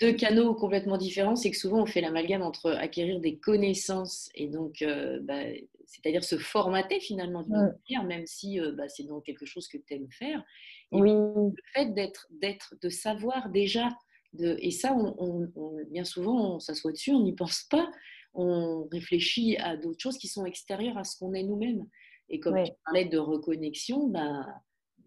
[0.00, 1.36] deux canaux complètement différents.
[1.36, 5.42] C'est que souvent on fait l'amalgame entre acquérir des connaissances et donc, euh, bah,
[5.86, 9.78] c'est-à-dire se formater finalement d'une manière, même si euh, bah, c'est dans quelque chose que
[9.78, 10.44] tu aimes faire.
[10.92, 11.12] oui.
[11.12, 13.88] Le fait d'être, d'être, de savoir déjà,
[14.32, 15.48] de, et ça, on,
[15.90, 17.88] bien souvent, on s'assoit dessus, on n'y pense pas,
[18.34, 21.86] on réfléchit à d'autres choses qui sont extérieures à ce qu'on est nous-mêmes.
[22.28, 24.46] Et comme tu parlais de reconnexion, bah,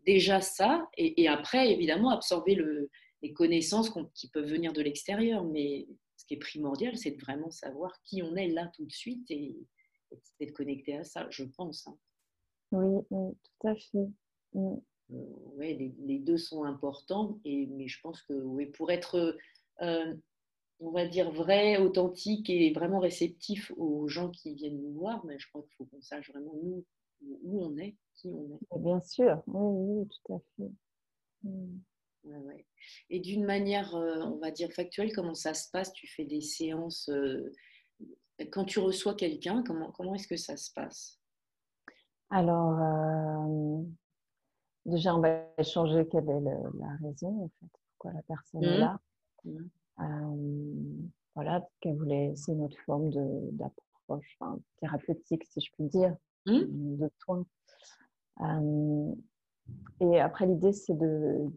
[0.08, 2.90] déjà ça, et, après, évidemment, absorber le,
[3.22, 5.44] les connaissances qui peuvent venir de l'extérieur.
[5.44, 8.92] Mais ce qui est primordial, c'est de vraiment savoir qui on est là tout de
[8.92, 9.58] suite et,
[10.40, 11.86] d'être connecté à ça, je pense.
[11.88, 11.98] Hein.
[12.72, 14.08] Oui, tout à fait.
[14.54, 14.78] Mm.
[15.12, 15.16] Euh,
[15.58, 19.38] ouais, les, deux sont importants, et, mais je pense que oui, pour être,
[19.82, 20.16] euh,
[20.80, 25.38] on va dire, vrai, authentique et vraiment réceptif aux gens qui viennent nous voir, mais
[25.38, 26.86] je crois qu'il faut qu'on sache vraiment nous
[27.22, 28.80] où on est, qui on est.
[28.80, 30.72] Bien sûr, oui, oui tout à fait.
[31.44, 31.80] Mm.
[33.10, 35.94] Et d'une manière, euh, on va dire, factuelle, comment ça se passe?
[35.94, 37.54] Tu fais des séances euh,
[38.52, 41.20] quand tu reçois quelqu'un, comment, comment est-ce que ça se passe?
[42.30, 43.84] Alors, euh,
[44.86, 48.80] déjà, on va échanger quelle est la raison, en fait, pourquoi la personne est mmh.
[48.80, 49.00] là.
[49.46, 51.10] Mmh.
[51.36, 53.10] voilà, qu'elle voulait, c'est notre forme
[53.54, 54.38] d'approche
[54.80, 56.16] thérapeutique, si je puis dire.
[56.48, 56.98] Mmh.
[56.98, 57.46] de soins.
[60.00, 61.52] et après, l'idée, c'est de,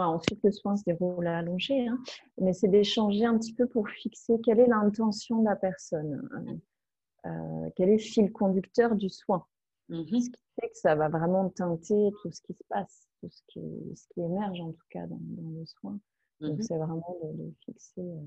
[0.00, 1.98] ensuite, le soin se déroule à allongé, hein,
[2.40, 7.28] mais c'est d'échanger un petit peu pour fixer quelle est l'intention de la personne, euh,
[7.28, 9.46] euh, quel est le fil conducteur du soin.
[9.88, 13.28] Mmh ce qui fait que ça va vraiment teinter tout ce qui se passe, tout
[13.28, 13.60] ce qui,
[13.94, 15.98] ce qui émerge en tout cas dans, le soin.
[16.40, 18.22] Donc, mmh c'est vraiment de, fixer euh,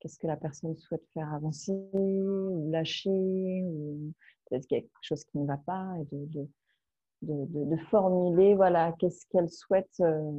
[0.00, 4.12] qu'est-ce que la personne souhaite faire avancer ou lâcher, ou
[4.46, 6.48] peut-être qu'il y a quelque chose qui ne va pas, et de,
[7.22, 10.32] de, de, formuler voilà, qu'est-ce qu'elle souhaite euh,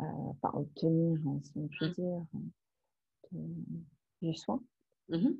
[0.00, 1.92] euh, obtenir, hein, si on peut mmh.
[1.92, 2.26] dire,
[4.22, 4.62] du soin.
[5.08, 5.30] Mmh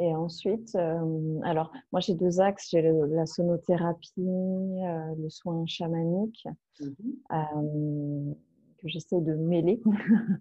[0.00, 6.48] et ensuite, euh, alors moi j'ai deux axes, j'ai la sonothérapie, le soin chamanique,
[6.80, 8.32] mmh
[8.78, 9.80] que j'essaie de mêler.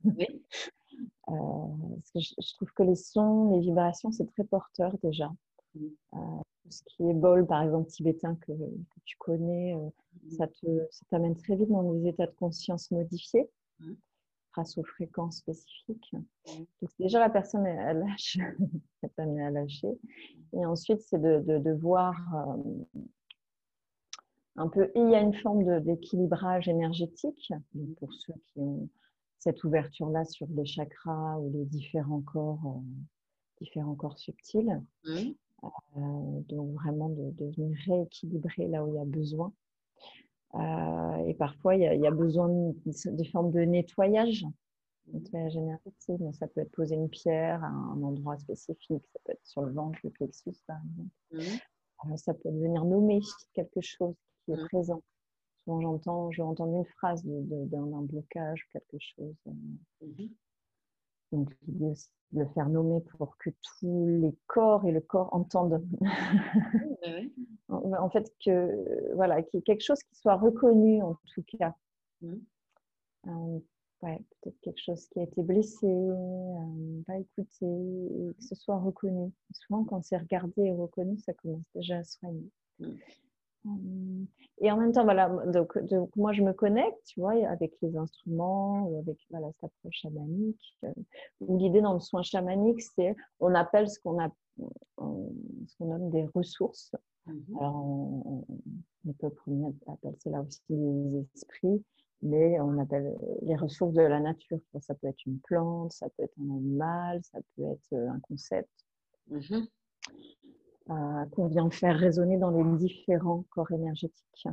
[0.03, 0.25] Oui.
[1.25, 5.31] Parce que je, trouve que les sons, les vibrations, c'est très porteur déjà.
[5.75, 5.85] Mmh.
[6.13, 6.17] Euh,
[6.69, 8.51] ce qui est bol, par exemple, tibétain que,
[9.05, 9.89] tu connais, euh,
[10.23, 10.29] mmh.
[10.91, 13.93] ça t'amène très vite dans des états de conscience modifiés mmh.
[14.53, 16.15] grâce aux fréquences spécifiques.
[16.81, 18.37] Donc déjà, la personne, elle, lâche,
[19.01, 19.99] elle t'amène à lâcher.
[20.53, 22.15] Et ensuite, c'est de, de, voir
[24.55, 27.51] un peu, il y a une forme d'équilibrage énergétique,
[27.97, 28.87] pour ceux qui ont
[29.43, 34.81] cette ouverture-là sur les chakras ou les différents corps, euh, différents corps subtils.
[35.05, 35.31] Mmh.
[35.63, 39.53] Euh, donc vraiment de, venir rééquilibrer là où il y a besoin.
[40.55, 45.13] Euh, et parfois, il y, a, besoin de, formes de nettoyage, mmh.
[45.13, 46.19] nettoyage énergétique.
[46.19, 49.61] Donc, ça peut être poser une pierre à un endroit spécifique, ça peut être sur
[49.61, 51.57] le ventre, le plexus par exemple.
[52.05, 52.17] Mmh.
[52.17, 53.21] ça peut venir nommer
[53.53, 55.01] quelque chose qui est présent
[55.67, 59.35] j'entends, j'ai entendu une phrase d'un blocage ou quelque chose.
[59.47, 59.51] Euh.
[60.01, 60.27] Mmh
[61.33, 65.33] Donc, l'idée aussi de le faire nommer pour que tous les corps et le corps
[65.33, 65.83] entendent.
[67.69, 71.73] en fait, que voilà, qu'il y ait quelque chose qui soit reconnu en tout cas.
[72.21, 72.33] Mmh.
[73.27, 73.59] Euh,
[74.03, 78.77] ouais, peut-être quelque chose qui a été blessé, euh, pas écouté, et que ce soit
[78.77, 79.31] reconnu.
[79.53, 82.49] Souvent, quand c'est regardé et reconnu, ça commence déjà à soigner.
[82.79, 82.91] Mmh.
[84.59, 87.95] Et en même temps, voilà, donc, donc, moi je me connecte, tu vois, avec les
[87.97, 90.77] instruments ou avec voilà, cette approche chamanique.
[90.83, 90.91] Euh,
[91.41, 96.09] où l'idée dans le soin chamanique, c'est on appelle ce qu'on a, ce qu'on nomme
[96.11, 96.93] des ressources.
[97.25, 98.45] Mmh Alors, on,
[99.05, 101.83] on peut appeler cela aussi les esprits,
[102.21, 104.59] mais on appelle les ressources de la nature.
[104.81, 108.69] Ça peut être une plante, ça peut être un animal, ça peut être un concept.
[109.29, 109.63] Mmh
[110.87, 114.47] qu'on vient faire résonner dans les différents corps énergétiques.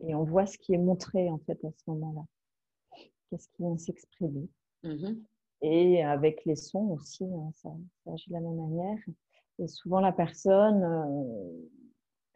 [0.00, 2.22] Et on voit ce qui est montré en fait à ce moment-là.
[3.30, 4.48] Qu'est-ce qui vient s'exprimer.
[4.84, 5.18] Mm-hmm.
[5.62, 7.70] Et avec les sons aussi, hein, ça,
[8.12, 8.98] agit de la même manière.
[9.58, 10.82] Et souvent la personne,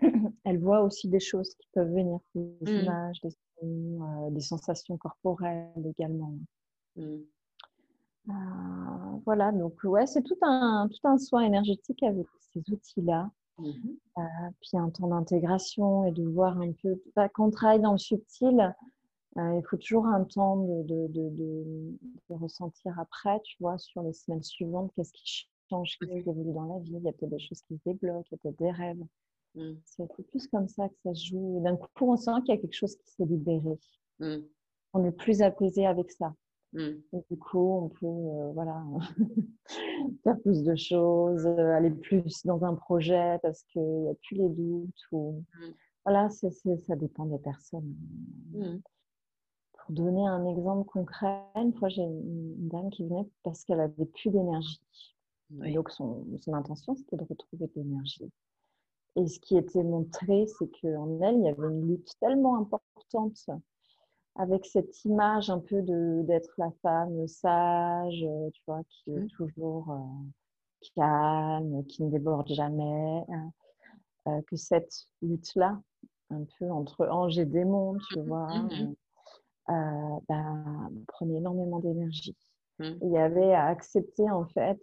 [0.02, 0.08] euh,
[0.44, 2.82] elle voit aussi des choses qui peuvent venir, des mm.
[2.82, 6.34] images, des, sons, euh, des sensations corporelles également.
[6.96, 7.18] Mm.
[8.28, 13.30] Ah, voilà, donc ouais, c'est tout un, tout un soin énergétique avec ces outils-là.
[13.58, 13.72] Mmh
[14.18, 14.22] euh,
[14.60, 17.00] puis un temps d'intégration et de voir un peu.
[17.16, 18.74] Bah, quand on travaille dans le subtil,
[19.36, 24.12] euh, il faut toujours un temps de, de, de, ressentir après, tu vois, sur les
[24.12, 26.96] semaines suivantes, qu'est-ce qui change, qu'est-ce qui évolue dans la vie.
[26.96, 29.04] Il y a peut-être des choses qui se débloquent, il y a peut-être des rêves.
[29.54, 29.72] Mmh.
[29.84, 31.60] C'est plus comme ça que ça se joue.
[31.62, 33.78] D'un coup, on sent qu'il y a quelque chose qui s'est libéré.
[34.18, 34.36] Mmh.
[34.92, 36.34] on est plus apaisé avec ça.
[36.78, 38.84] Et du coup, on peut euh, voilà,
[40.22, 44.36] faire plus de choses, euh, aller plus dans un projet parce qu'il n'y a plus
[44.36, 45.06] les doutes.
[45.12, 45.44] Ou...
[45.54, 45.64] Mmh.
[46.04, 47.94] Voilà, ça dépend des personnes.
[48.52, 48.78] Mmh.
[49.72, 54.06] Pour donner un exemple concret, une fois, j'ai une dame qui venait parce qu'elle avait
[54.06, 54.80] plus d'énergie.
[55.50, 58.30] donc, son, son intention, c'était de retrouver de l'énergie.
[59.16, 63.50] Et ce qui était montré, c'est qu'en elle, il y avait une lutte tellement importante
[64.36, 69.28] avec cette image un peu d'être la femme sage, euh, tu vois, qui est mmh.
[69.28, 73.52] toujours euh, calme, qui ne déborde jamais, hein,
[74.28, 75.80] euh, que cette lutte-là,
[76.30, 78.94] un peu entre ange et démon, tu mmh vois, mmh
[80.28, 82.36] ben, prenait énormément d'énergie.
[82.80, 84.80] Il y avait à accepter en fait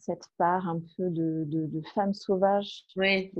[0.00, 2.84] cette part un peu de, de, femme sauvage.
[2.96, 3.32] Oui.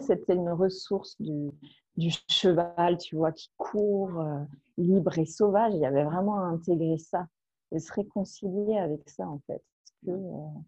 [0.00, 1.50] C'était une ressource du,
[1.96, 4.42] du, cheval, tu vois, qui court euh,
[4.78, 5.74] libre et sauvage.
[5.74, 7.26] Il y avait vraiment à intégrer ça
[7.72, 9.62] et se réconcilier avec ça, en fait.
[10.04, 10.60] que, euh,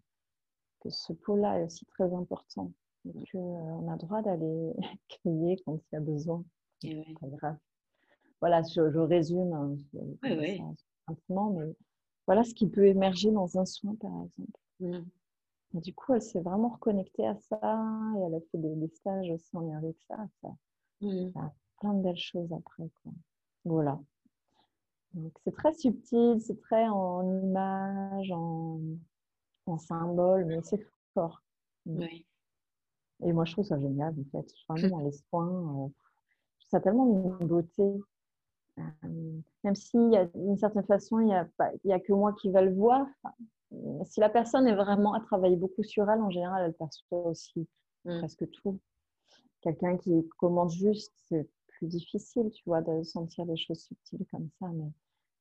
[0.81, 2.71] que ce pot-là est aussi très important.
[3.05, 4.73] Et qu'on euh, a droit d'aller
[5.09, 6.43] crier quand il y a besoin.
[6.83, 7.57] Grave.
[8.39, 10.61] Voilà, je, résume hein, oui, mais
[12.29, 14.59] voilà ce qui peut émerger dans un soin, par exemple.
[14.81, 14.99] Mmh.
[15.73, 17.59] Et du coup, elle s'est vraiment reconnectée à ça
[18.17, 20.15] et elle a fait des, stages aussi en lien avec ça.
[20.43, 20.49] ça,
[21.01, 21.31] mmh.
[21.79, 22.87] plein de belles choses après.
[23.65, 23.99] Voilà.
[25.43, 28.79] c'est très subtil, c'est très en image, en,
[29.65, 31.41] en symbole, mais c'est fort.
[31.87, 32.03] Mmh.
[33.23, 34.53] Et moi, je trouve ça génial, en fait.
[34.69, 35.89] Vraiment, les soins, euh,
[36.69, 37.91] ça tellement une beauté.
[38.79, 39.73] Euh, même
[40.15, 43.07] a d'une certaine façon, il n'y a, a que moi qui va le voir.
[44.05, 47.67] si la personne est vraiment à travailler beaucoup sur elle, en général, elle perçoit aussi
[48.05, 48.19] mm.
[48.19, 48.79] presque tout.
[49.61, 54.49] Quelqu'un qui commence juste, c'est plus difficile, tu vois, de sentir des choses subtiles comme
[54.59, 54.67] ça.
[54.67, 54.85] Mais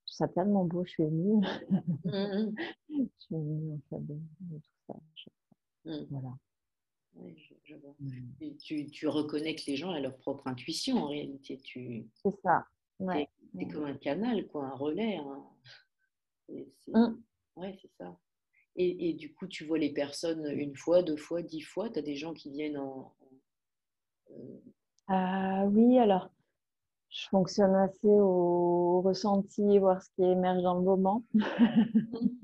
[0.06, 1.44] je trouve ça tellement beau, je suis émue.
[2.04, 2.54] Mm, mm.
[2.90, 4.94] je suis émue, en fait, de, tout ça.
[6.10, 6.36] Voilà.
[8.58, 11.58] tu, tu, reconnais que les gens ont leur propre intuition en réalité.
[11.58, 12.06] Tu...
[12.14, 12.66] C'est ça.
[13.00, 13.28] Ouais.
[13.56, 15.16] C'est comme un canal, quoi, un relais.
[15.16, 15.44] Hein.
[16.88, 17.14] Mmh.
[17.56, 18.18] Ouais, c'est ça.
[18.76, 21.90] Et, et, du coup, tu vois les personnes une fois, deux fois, dix fois.
[21.90, 23.14] Tu as des gens qui viennent en.
[24.30, 24.60] Euh
[25.08, 26.30] ah oui, alors,
[27.08, 31.24] je fonctionne assez au ressenti, voir ce qui émerge dans le moment.
[31.34, 31.42] Mmh.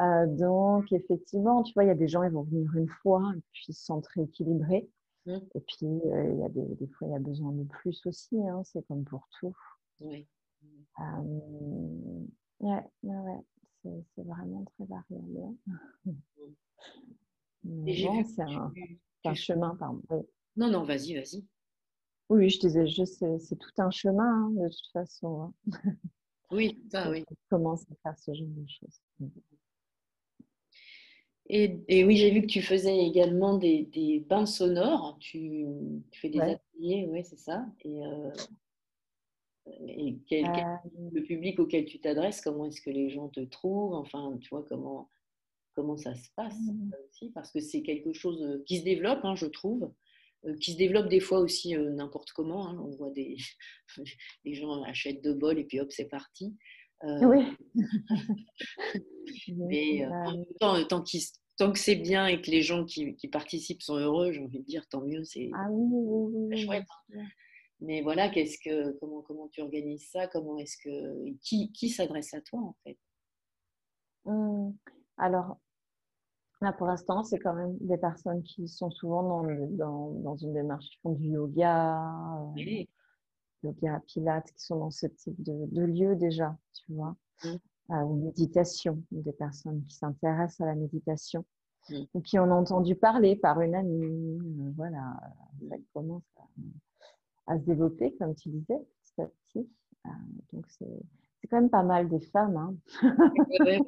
[0.00, 3.22] Euh, donc, effectivement, tu vois, il y a des gens, ils vont venir une fois
[3.36, 4.88] et puis se sentent rééquilibrés.
[5.26, 5.38] Mmh.
[5.54, 8.04] Et puis, euh, il y a des, des, fois, il y a besoin de plus
[8.06, 8.36] aussi.
[8.36, 9.54] Hein, c'est comme pour tout.
[10.00, 10.26] Oui.
[11.00, 12.26] Euh,
[12.60, 13.44] ouais, ouais,
[13.82, 15.56] c'est vraiment très variable.
[18.26, 18.72] c'est un,
[19.24, 20.02] un, chemin, pardon.
[20.56, 21.44] Non, non, vas-y, vas-y.
[22.28, 25.52] Oui, je disais juste, c'est tout un chemin, hein, de toute façon.
[25.74, 25.92] Hein.
[26.50, 27.24] Oui, ça, oui.
[27.48, 29.00] Comment à faire ce genre de choses.
[31.52, 35.16] Et, et, oui, j'ai vu que tu faisais également des, des bains sonores.
[35.18, 35.66] Tu,
[36.12, 37.66] tu fais des ateliers, oui, c'est ça.
[37.84, 38.30] Et euh,
[39.66, 43.94] et quel, euh, le public auquel tu t'adresses, comment est-ce que les gens te trouvent?
[43.94, 45.10] Enfin, tu vois, comment,
[45.74, 46.92] comment ça se passe mmh.
[47.04, 47.30] aussi?
[47.30, 49.92] Parce que c'est quelque chose euh, qui se développe, hein, je trouve,
[50.60, 52.68] qui se développe des fois aussi n'importe comment.
[52.68, 52.78] Hein.
[52.78, 53.36] On voit des
[54.44, 56.56] les gens achètent deux bols et puis hop, c'est parti.
[57.02, 57.44] oui.
[59.56, 60.06] mais
[60.60, 61.02] tant, tant,
[61.64, 64.60] tant, que c'est bien et que les gens qui, qui participent sont heureux, j'ai envie
[64.60, 65.24] de dire tant mieux.
[65.24, 66.86] C'est ah oui, oui, chouette.
[67.14, 67.24] Hein.
[67.80, 72.34] Mais voilà, qu'est-ce que, comment, comment tu organises ça Comment est-ce que, qui, qui s'adresse
[72.34, 72.98] à toi en fait?
[74.26, 74.72] Mmh.
[75.16, 75.58] Alors,
[76.60, 80.52] là pour l'instant, c'est quand même des personnes qui sont souvent dans, dans, dans une
[80.52, 81.96] démarche, qui font du yoga,
[82.56, 82.84] euh,
[83.62, 87.16] yoga, pilates, qui sont dans ce type de, de lieu déjà, tu vois.
[87.90, 91.44] Ou méditation, des personnes qui s'intéressent à la méditation.
[91.88, 91.94] Mmh.
[92.14, 95.18] Et puis on a entendu parler par une amie, euh, voilà,
[95.68, 96.42] ça commence à
[97.50, 99.68] à se développer, comme tu disais, petit à petit.
[100.06, 100.10] Euh,
[100.52, 102.56] donc, c'est quand même pas mal des femmes.
[102.56, 102.74] Hein.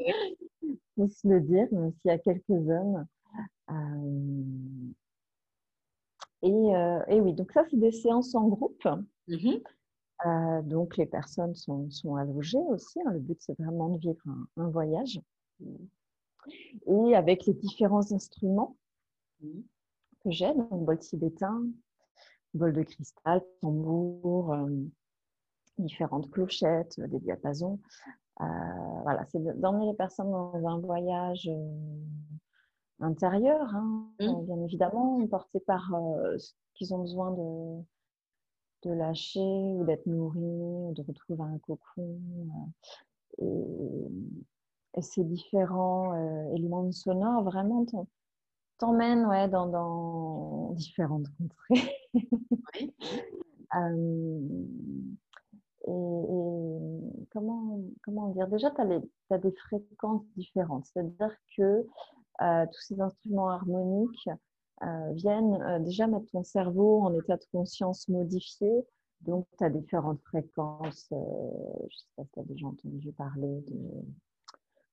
[0.97, 3.07] Faut se le dire, même s'il y a quelques hommes.
[3.71, 4.93] Euh,
[6.43, 8.85] et, euh, et, oui, donc ça, c'est des séances en groupe.
[9.29, 9.63] Mm-hmm.
[10.65, 13.01] Donc, les personnes sont, sont allogées aussi.
[13.01, 13.11] Hein.
[13.13, 14.23] Le but, c'est vraiment de vivre
[14.57, 15.21] un, voyage.
[16.87, 18.77] Et avec les différents instruments
[19.41, 21.65] que j'ai, donc bol tibétain,
[22.55, 24.69] bol de cristal, tambour, euh,
[25.79, 27.81] différentes clochettes, des diapasons.
[28.41, 28.45] Euh,
[29.03, 32.01] voilà, c'est d'emmener les personnes dans un voyage euh,
[33.01, 34.45] intérieur, hein, mmh.
[34.47, 35.91] bien évidemment, porté par
[36.39, 37.83] ce qu'ils ont besoin de,
[38.83, 42.19] de lâcher ou d'être nourri ou de retrouver un cocon.
[43.39, 44.09] et,
[45.01, 46.15] ces différents
[46.55, 47.87] éléments sonores vraiment
[48.79, 51.91] t'emmènent ouais, dans, dans, différentes contrées.
[55.87, 58.49] et, comment, comment dire?
[58.49, 60.87] Déjà, tu as, des fréquences différentes.
[60.87, 61.87] C'est-à-dire que
[62.43, 64.29] euh, tous ces instruments harmoniques
[64.83, 68.71] euh, viennent euh, déjà mettre ton cerveau en état de conscience modifié.
[69.23, 71.07] Donc, tu as différentes fréquences.
[71.11, 73.65] je ne sais pas si tu as déjà entendu parler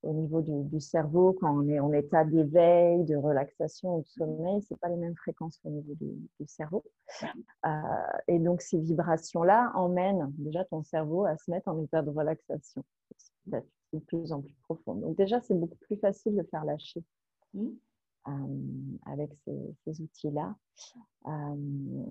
[0.03, 4.61] au niveau du, cerveau, quand on est en état d'éveil, de relaxation ou de sommeil,
[4.61, 6.83] ce pas les mêmes fréquences qu'au niveau du, cerveau.
[7.65, 7.69] Euh,
[8.27, 12.83] et donc, ces vibrations-là emmènent déjà ton cerveau à se mettre en état de relaxation
[13.47, 14.95] de plus en plus profond.
[14.95, 17.03] Donc, déjà, c'est beaucoup plus facile de faire lâcher
[17.53, 17.65] mmh.
[17.65, 17.71] euh,
[19.05, 20.55] avec ces, outils-là.
[21.27, 22.05] Euh,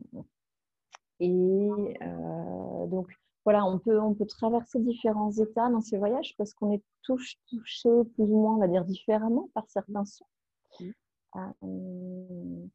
[1.20, 1.68] et
[2.88, 3.08] donc,
[3.44, 7.38] voilà, on peut, on peut traverser différents états dans ces voyages parce qu'on est touché
[8.14, 10.26] plus ou moins, on va dire, différemment par certains sons.
[10.80, 10.90] Mmh.
[11.36, 12.66] Euh,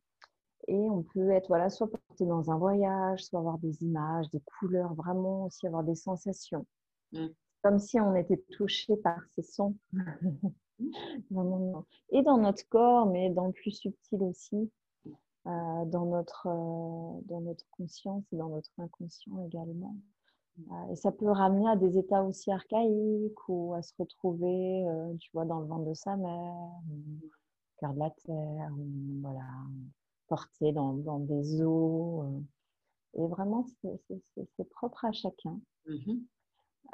[0.68, 4.41] et on peut être voilà, soit porté dans un voyage, soit avoir des images, des
[4.60, 6.66] couleurs, vraiment aussi avoir des sensations.
[7.12, 7.28] Mmh.
[7.62, 9.76] Comme si on était touché par ces sons.
[12.12, 14.72] et dans notre corps, mais dans le plus subtil aussi,
[15.46, 19.96] euh, dans, notre, euh, dans notre conscience et dans notre inconscient également.
[20.92, 25.32] Et ça peut ramener à des états aussi archaïques ou à se retrouver, euh, tu
[25.34, 27.30] vois, dans le ventre de sa mère, au
[27.80, 28.72] cœur de la terre,
[29.22, 29.48] voilà,
[30.28, 32.24] porté dans, dans des eaux.
[32.24, 33.24] Euh.
[33.24, 35.60] Et vraiment, c'est propre à chacun.
[35.88, 36.14] Mmh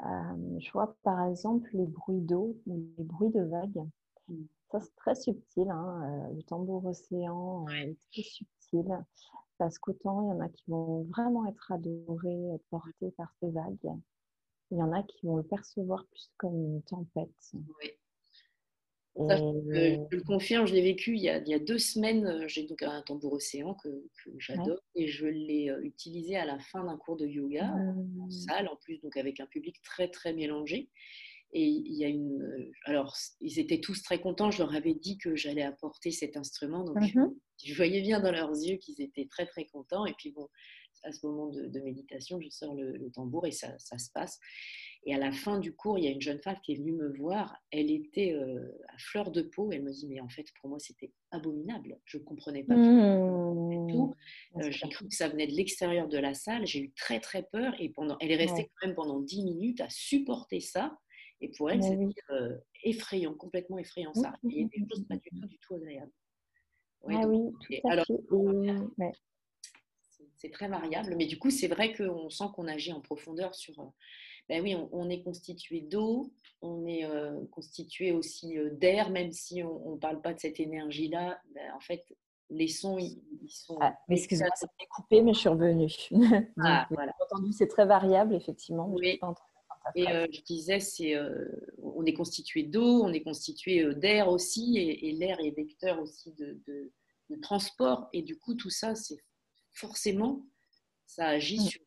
[0.04, 3.84] euh, je vois par exemple les bruits d'eau ou les bruits de vagues.
[4.28, 4.44] Mmh.
[4.70, 5.68] Ça, c'est très subtil.
[5.68, 9.04] Hein, le tambour océan est très subtil.
[9.58, 13.92] Parce qu'autant il y en a qui vont vraiment être adorés, portés par ces vagues.
[14.70, 17.52] Il y en a qui vont le percevoir plus comme une tempête.
[17.52, 17.90] Oui.
[19.16, 22.44] Je, le confirme, je l'ai vécu il y, a, deux semaines.
[22.46, 23.88] J'ai donc un tambour océan que,
[24.38, 28.30] j'adore et je l'ai euh, utilisé à la fin d'un cours de yoga en mmh.
[28.30, 30.88] salle, en plus donc avec un public très très mélangé.
[31.52, 32.40] Et il y a une.
[32.40, 34.52] Euh, alors, ils étaient tous très contents.
[34.52, 36.84] Je leur avais dit que j'allais apporter cet instrument.
[36.84, 37.30] Donc, mmh
[37.62, 40.06] je voyais bien dans leurs yeux qu'ils étaient très, très contents.
[40.06, 40.48] Et puis, bon,
[41.04, 44.38] à ce moment de, méditation, je sors le, tambour et ça, ça, se passe.
[45.04, 46.92] Et à la fin du cours, il y a une jeune femme qui est venue
[46.92, 47.56] me voir.
[47.70, 49.72] Elle était euh, à fleur de peau.
[49.72, 51.98] Elle me dit Mais en fait, pour moi, c'était abominable.
[52.04, 53.88] Je ne comprenais pas mmh.
[53.90, 54.14] tout.
[54.56, 56.66] Euh, j'ai cru que ça venait de l'extérieur de la salle.
[56.66, 57.74] J'ai eu très, très peur.
[57.78, 60.98] Et pendant, elle est restée quand même pendant 10 minutes à supporter ça.
[61.40, 64.34] Et pour elle, c'était euh, effrayant, complètement effrayant ça.
[64.42, 66.12] il y a des choses pas du tout, du tout agréables.
[67.08, 69.12] ah oui, tout à fait.
[70.36, 73.92] C'est très variable, mais du coup, c'est vrai qu'on sent qu'on agit en profondeur sur.
[74.50, 76.32] Euh, ben oui, on, est constitué d'eau,
[76.62, 81.40] on est euh, constitué aussi d'air, même si on ne parle pas de cette énergie-là.
[81.54, 82.04] Ben, en fait,
[82.50, 83.78] les sons, ils, sont.
[83.80, 85.88] Ah, excuse-moi, ça coupé, mais je suis revenue.
[86.62, 87.12] ah, voilà.
[87.22, 88.88] entendu, c'est très variable, effectivement.
[88.88, 89.20] Oui.
[89.94, 91.46] Et euh, je disais, c'est, euh,
[91.82, 96.32] on est constitué d'eau, on est constitué euh, d'air aussi, et, l'air est vecteur aussi
[96.32, 96.92] de,
[97.42, 98.08] transport.
[98.12, 99.18] Et du coup, tout ça, c'est
[99.72, 100.44] forcément,
[101.10, 101.62] ça agit mm.
[101.62, 101.82] sur,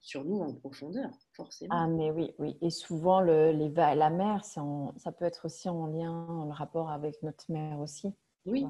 [0.00, 1.74] sur nous en profondeur, forcément.
[1.74, 2.58] Ah, mais oui, oui.
[2.60, 7.22] Et souvent, le, les, la mer, ça peut être aussi en lien, le rapport avec
[7.22, 8.12] notre mère aussi.
[8.44, 8.66] Oui.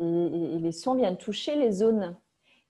[0.00, 2.16] et, les sons viennent toucher les zones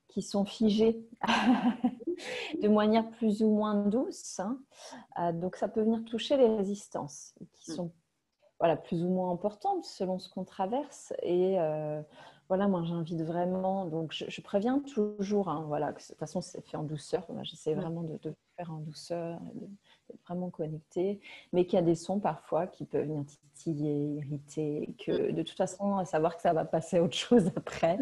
[0.06, 1.04] qui sont figées
[2.62, 4.38] de manière plus ou moins douce.
[4.38, 4.60] Hein.
[5.18, 7.74] Euh, donc ça peut venir toucher les résistances qui mm.
[7.74, 7.92] sont
[8.60, 11.12] voilà, plus ou moins importantes selon ce qu'on traverse.
[11.22, 12.00] Et euh,
[12.48, 16.66] voilà, moi j'invite vraiment, donc je, préviens toujours, hein, voilà, que de toute façon c'est
[16.66, 21.20] fait en douceur, j'essaie vraiment de, de, faire en douceur, d'être vraiment connecté,
[21.52, 23.24] mais qu'il y a des sons parfois qui peuvent venir
[23.54, 27.50] titiller, irriter, que de toute façon, à savoir que ça va passer à autre chose
[27.56, 27.98] après.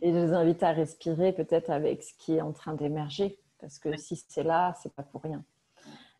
[0.00, 3.78] Et je vous invite à respirer peut-être avec ce qui est en train d'émerger, parce
[3.78, 5.44] que si c'est là, c'est pas pour rien.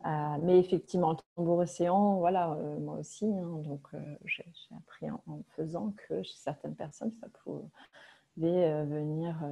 [0.04, 4.44] Euh, mais effectivement, le tambour océan, voilà, euh, moi aussi, hein, donc euh, j'ai
[4.76, 5.22] appris en,
[5.56, 9.42] faisant que chez certaines personnes, ça pouvait venir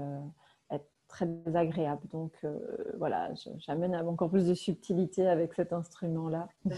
[0.70, 2.06] être très désagréable.
[2.08, 2.44] Donc
[2.98, 6.48] voilà, j'amène encore plus de subtilité avec cet instrument-là.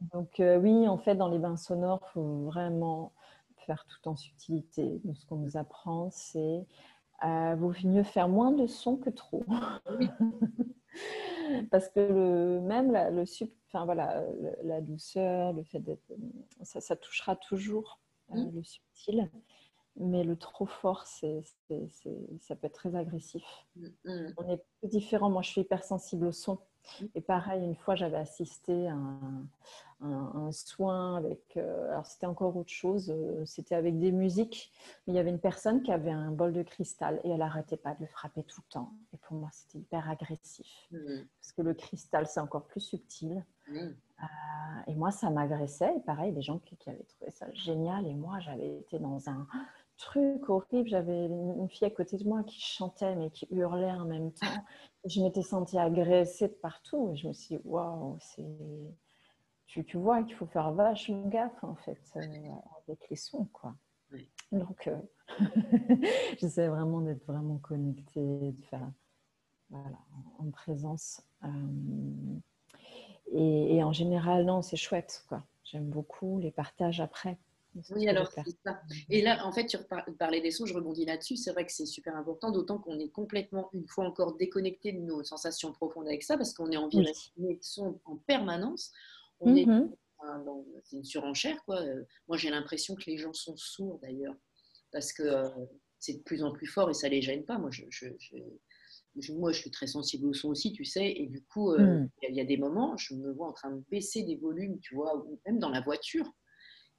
[0.00, 3.12] donc oui, en fait, dans les bains sonores, il faut vraiment
[3.66, 5.00] faire tout en subtilité.
[5.04, 6.64] Donc, ce qu'on nous apprend, c'est
[7.22, 9.44] vaut mieux faire moins de sons que trop.
[11.70, 13.24] Parce que le, même la, le
[13.68, 14.22] enfin, voilà,
[14.62, 16.12] la douceur, le fait d'être.
[16.62, 18.00] Ça, touchera toujours
[18.34, 19.30] euh, le subtil.
[19.96, 21.42] mais le trop fort, c'est,
[22.40, 23.44] ça peut être très agressif.
[23.76, 24.34] Mm, mm.
[24.36, 25.30] On est différents.
[25.30, 26.58] Moi, je suis hypersensible au son.
[27.14, 29.46] Et pareil, une fois, j'avais assisté à un,
[30.52, 31.56] soin avec.
[31.56, 33.10] Euh, alors, c'était encore autre chose.
[33.10, 34.72] Euh, c'était avec des musiques.
[35.06, 37.76] Mais il y avait une personne qui avait un bol de cristal et elle n'arrêtait
[37.76, 38.92] pas de le frapper tout le temps.
[39.12, 40.88] Et pour moi, c'était hyper agressif.
[40.90, 43.44] Parce que le cristal, c'est encore plus subtil.
[43.70, 44.26] Euh,
[44.86, 45.94] et moi, ça m'agressait.
[45.96, 48.06] Et pareil, des gens qui, qui, avaient trouvé ça génial.
[48.06, 49.46] Et moi, j'avais été dans un
[49.96, 50.88] truc horrible.
[50.88, 54.46] J'avais une fille à côté de moi qui chantait, mais qui hurlait en même temps.
[55.04, 57.10] je m'étais sentie agressée de partout.
[57.12, 58.44] Et je me suis dit, waouh, c'est.
[59.68, 62.20] Tu, tu, vois qu'il faut faire vachement gaffe, en fait, euh,
[62.84, 63.74] avec les sons, quoi.
[64.50, 64.98] Donc, euh,
[66.38, 68.90] j'essaie vraiment d'être vraiment connectée, de faire
[69.68, 69.98] voilà,
[70.38, 71.22] en présence.
[71.44, 71.48] Euh,
[73.32, 75.44] et, et, en général, non, c'est chouette, quoi.
[75.64, 77.38] J'aime beaucoup les partages après.
[77.90, 78.80] Oui, alors c'est ça.
[79.08, 79.76] Et là, en fait, tu
[80.18, 81.36] parlais des sons, je rebondis là-dessus.
[81.36, 85.00] C'est vrai que c'est super important, d'autant qu'on est complètement, une fois encore, déconnecté de
[85.00, 87.04] nos sensations profondes avec ça, parce qu'on est en de
[87.60, 88.92] son en permanence.
[89.40, 89.90] On est mmh
[90.84, 91.80] c'est une surenchère, quoi.
[91.80, 94.34] Euh, moi, j'ai l'impression que les gens sont sourds, d'ailleurs,
[94.92, 95.48] parce que euh,
[95.98, 97.58] c'est de plus en plus fort et ça les gêne pas.
[97.58, 101.72] Moi, je, moi, je suis très sensible au son aussi, tu sais, et du coup,
[101.72, 102.10] euh, mmh.
[102.28, 104.94] il y, a des moments, je me vois en train de baisser des volumes, tu
[104.94, 106.30] vois, ou même dans la voiture.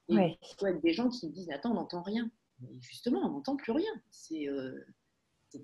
[0.09, 0.39] Et ouais.
[0.41, 2.29] il faut des gens qui me disent Attends, on n'entend rien.
[2.61, 3.91] Mais justement, on n'entend plus rien.
[4.09, 4.85] C'est euh,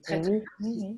[0.04, 0.98] très, très oui,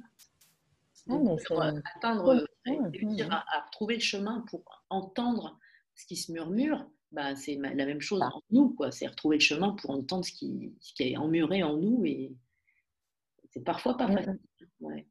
[1.07, 5.57] oui, pour euh, atteindre, réussir à, à, trouver le chemin pour entendre
[5.97, 8.75] ce qui se murmure, bah, c'est la même chose en nous.
[8.91, 12.05] C'est retrouver le chemin pour entendre ce qui, ce qui est emmuré en nous.
[12.05, 12.31] Et
[13.51, 14.39] c'est parfois pas facile.
[14.79, 15.07] Ouais.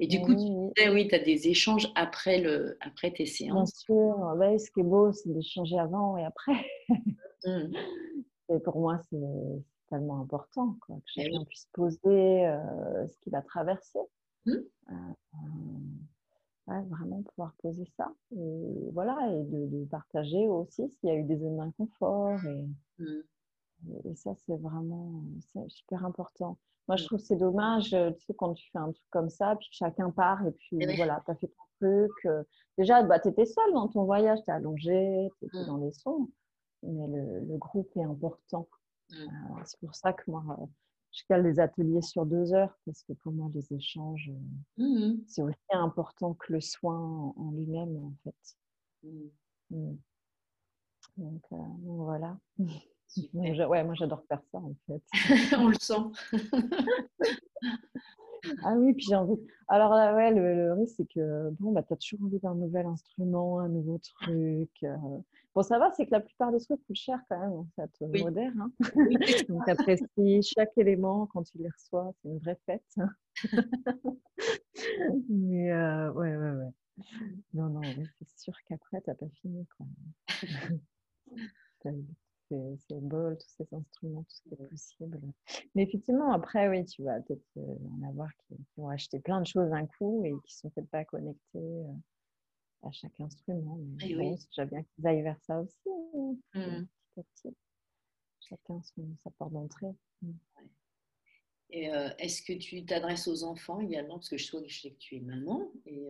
[0.00, 3.72] Et du coup, tu disais, oui, tu as des échanges après, le, après tes séances.
[3.72, 6.64] Bien sûr, ouais, ce qui est beau, c'est d'échanger avant et après.
[7.44, 7.72] Mmh.
[8.50, 9.18] Et pour moi, c'est
[9.90, 13.98] tellement important quoi, que eh chacun puisse poser euh, ce qu'il a traversé.
[14.46, 14.52] Mmh.
[14.52, 14.94] Euh,
[16.68, 18.12] ouais, vraiment pouvoir poser ça.
[18.36, 22.38] Et voilà, et de, partager aussi s'il y a eu des zones d'inconfort.
[22.44, 23.22] Et, mmh.
[24.04, 25.22] et, ça, c'est vraiment
[25.68, 26.58] super important.
[26.88, 29.56] Moi, je trouve que c'est dommage, tu sais, quand tu fais un truc comme ça,
[29.56, 32.12] puis chacun part, et puis eh voilà, tu as fait ton truc.
[32.24, 32.42] Euh,
[32.78, 35.92] déjà, bah, tu étais seule dans ton voyage, tu es allongée, tu étais dans les
[35.92, 36.28] sons
[36.82, 38.68] mais le, groupe est important.
[39.10, 39.14] Mmh.
[39.14, 40.66] Euh, c'est pour ça que moi, euh,
[41.18, 44.30] je cale des ateliers sur deux heures, parce que pour moi, les échanges,
[44.78, 48.56] euh, mmh c'est aussi important que le soin en, lui-même, en fait.
[49.70, 49.96] Mmh.
[51.16, 51.42] Donc,
[51.82, 52.38] voilà.
[53.34, 55.02] ouais, moi j'adore faire ça en fait.
[55.58, 55.94] On le sent.
[58.62, 59.40] Ah oui, puis j'ai envie.
[59.68, 63.58] Alors, ouais, le, risque, c'est que bon, bah, tu as toujours envie d'un nouvel instrument,
[63.60, 64.70] un nouveau truc.
[64.82, 64.96] Euh.
[65.54, 67.90] Bon, ça va, c'est que la plupart des trucs coûtent cher quand même, en fait,
[68.00, 68.22] oui.
[68.22, 68.60] moderne.
[68.60, 68.72] Hein.
[69.48, 72.12] Donc, tu apprécies chaque élément quand tu les reçois.
[72.22, 72.96] C'est une vraie fête.
[75.28, 76.70] Mais euh, ouais, ouais, ouais.
[77.54, 77.80] Non, non,
[78.22, 79.66] c'est sûr qu'après, tu n'as pas fini.
[79.76, 79.86] Quoi
[82.48, 85.20] ces, bols, tous ces instruments, tout ce qui est possible.
[85.74, 89.46] Mais effectivement, après, oui, tu vas peut-être euh, en avoir qui, vont acheter plein de
[89.46, 91.92] choses d'un coup et qui ne sont peut-être pas connectés euh,
[92.82, 93.78] à chaque instrument.
[94.00, 96.86] Mais bon, c'est déjà bien qu'ils aillent vers ça aussi, hein, mmh.
[97.14, 97.56] petit à petit.
[98.40, 99.94] Chacun son, sa porte d'entrée.
[100.22, 100.32] Mmh.
[101.74, 104.14] Euh, est-ce que tu t'adresses aux enfants également?
[104.14, 106.02] Parce que je sais que tu es maman et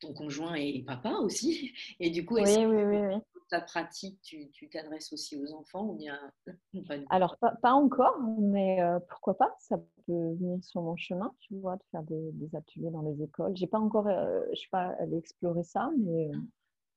[0.00, 1.72] ton conjoint est papa aussi.
[2.00, 3.20] Et du coup, est-ce oui, oui, oui, oui
[3.50, 6.18] ta pratique, tu t'adresses aussi aux enfants ou bien
[7.10, 9.54] Alors, pas, encore, mais euh, pourquoi pas?
[9.58, 9.76] Ça
[10.06, 13.56] peut venir sur mon chemin, tu vois, de faire des, ateliers dans les écoles.
[13.56, 16.38] J'ai pas encore, euh, je suis pas allée explorer ça, mais euh,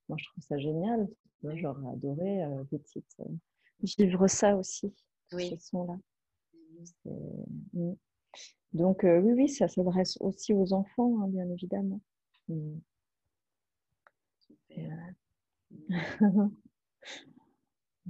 [0.08, 1.10] moi, je trouve ça génial.
[1.44, 3.18] J'aurais adoré, petite,
[3.98, 4.94] vivre ça aussi,
[5.34, 5.50] oui.
[5.50, 5.98] ce son-là.
[8.74, 12.02] Donc, oui, oui, ça s'adresse aussi aux enfants, hein, bien évidemment.
[12.48, 12.80] Mmh.
[14.40, 15.14] Super.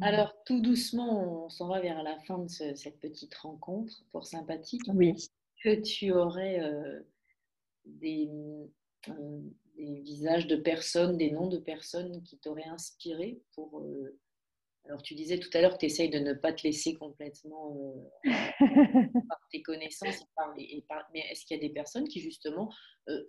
[0.01, 4.82] Alors, tout doucement, on s'en va vers la fin de cette petite rencontre pour sympathique.
[4.93, 5.14] Oui.
[5.64, 7.01] Que tu aurais euh,
[7.86, 8.30] des,
[9.09, 9.41] euh,
[9.78, 13.82] des, visages de personnes, des noms de personnes qui t'auraient inspiré pour.
[13.82, 14.20] Euh,
[14.86, 18.11] alors, tu disais tout à l'heure que tu essayes de ne pas te laisser complètement
[18.23, 20.19] par tes connaissances.
[20.57, 22.69] Et mais est-ce qu'il y a des personnes qui, justement,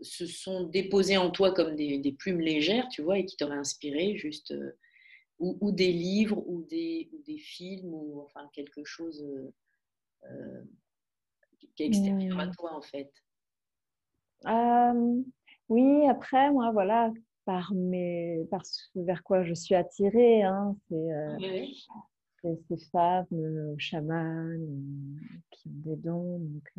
[0.00, 3.56] se sont déposées en toi comme des, des, plumes légères, tu vois, et qui t'auraient
[3.56, 4.52] inspiré juste
[5.38, 9.54] ou, des livres ou des, ou des, films ou enfin quelque chose euh,
[10.24, 10.64] euh
[11.76, 12.54] qui est extérieur à mmh.
[12.54, 13.10] toi en fait?
[15.68, 17.12] Oui, après moi voilà
[17.44, 21.66] par mes par ce vers quoi je suis attirée, hein, c'est euh,
[22.68, 25.18] ces, femmes euh, chamanes
[25.50, 26.38] qui ont des dons.
[26.38, 26.72] Donc,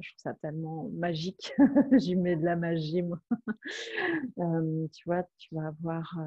[0.00, 1.52] je trouve ça tellement magique.
[1.98, 3.20] J'y mets de la magie, moi.
[4.92, 6.18] tu vois, tu vas avoir.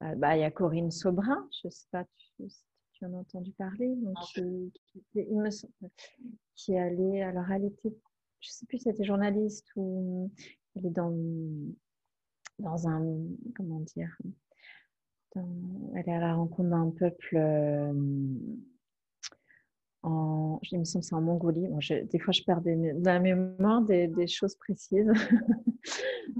[0.00, 3.52] bah, il y a Corinne Sobrin, je ne sais pas si tu en as entendu
[3.52, 4.42] parler, donc, qui,
[5.14, 5.50] il me
[6.54, 7.22] qui est allée.
[7.22, 7.94] Alors, elle était,
[8.40, 10.30] je ne sais plus si c'était journaliste ou
[10.76, 11.12] elle est dans,
[12.58, 13.02] dans un.
[13.56, 14.16] Comment dire
[15.34, 17.92] elle est à la rencontre d'un peuple euh,
[20.02, 21.68] en, il me semble c'est en Mongolie.
[22.10, 25.08] des fois, je perds des, dans la mémoire des, des choses précises.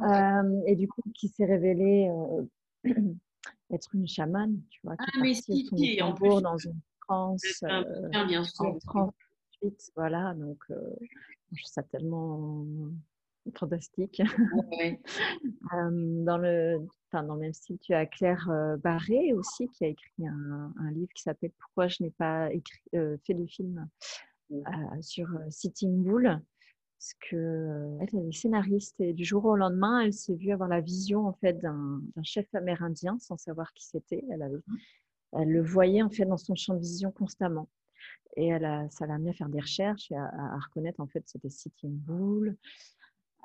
[0.03, 2.45] euh, et du coup, qui s'est révélée euh,
[3.73, 7.63] être une chamane, tu vois, qui ah, mais si, si, en plus, dans une transe.
[7.63, 8.79] Euh, bien sûr.
[9.95, 12.67] voilà, donc je trouve ça tellement
[13.57, 14.23] fantastique.
[15.73, 16.79] dans, le,
[17.09, 18.49] enfin, dans le même style, tu as Claire
[18.83, 22.81] Barré aussi qui a écrit un, un livre qui s'appelle Pourquoi je n'ai pas écrit,
[22.93, 23.89] fait de film
[25.01, 26.41] sur Sitting Bull.
[27.03, 30.81] Parce que elle est scénariste et du jour au lendemain, elle s'est vue avoir la
[30.81, 34.23] vision en fait d'un chef amérindien sans savoir qui c'était.
[34.31, 34.77] Elle, mmh.
[35.33, 37.69] elle le voyait en fait dans son champ de vision constamment.
[38.37, 41.09] Et elle a, ça l'a amené à faire des recherches et à, à reconnaître en
[41.09, 42.57] fait c'était Sitting Bull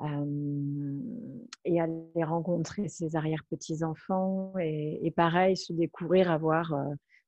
[0.02, 6.76] et aller rencontrer ses arrière-petits-enfants et, pareil, se découvrir, avoir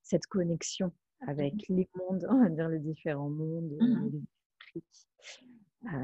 [0.04, 0.92] cette connexion
[1.28, 4.10] avec mmh les mondes, on va dire les différents mondes, mmh
[4.76, 4.84] les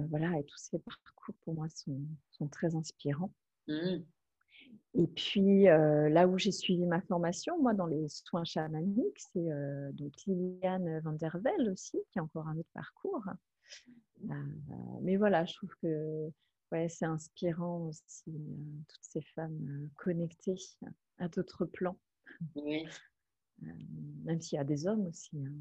[0.09, 1.99] voilà, et tous ces parcours pour moi sont,
[2.31, 3.31] sont très inspirants.
[3.67, 3.97] Mmh.
[4.95, 9.49] Et puis là où j'ai suivi ma formation, moi dans les soins chamaniques, c'est
[9.93, 13.23] donc Liliane van der Velde aussi, qui a encore un autre parcours.
[15.01, 16.31] mais voilà, je trouve que
[16.75, 20.57] Ouais, c'est inspirant aussi, euh, toutes ces femmes euh, connectées
[21.19, 21.97] à d'autres plans.
[22.53, 22.85] Oui.
[23.63, 23.67] Euh,
[24.25, 25.37] même s'il y a des hommes aussi.
[25.37, 25.53] Hein,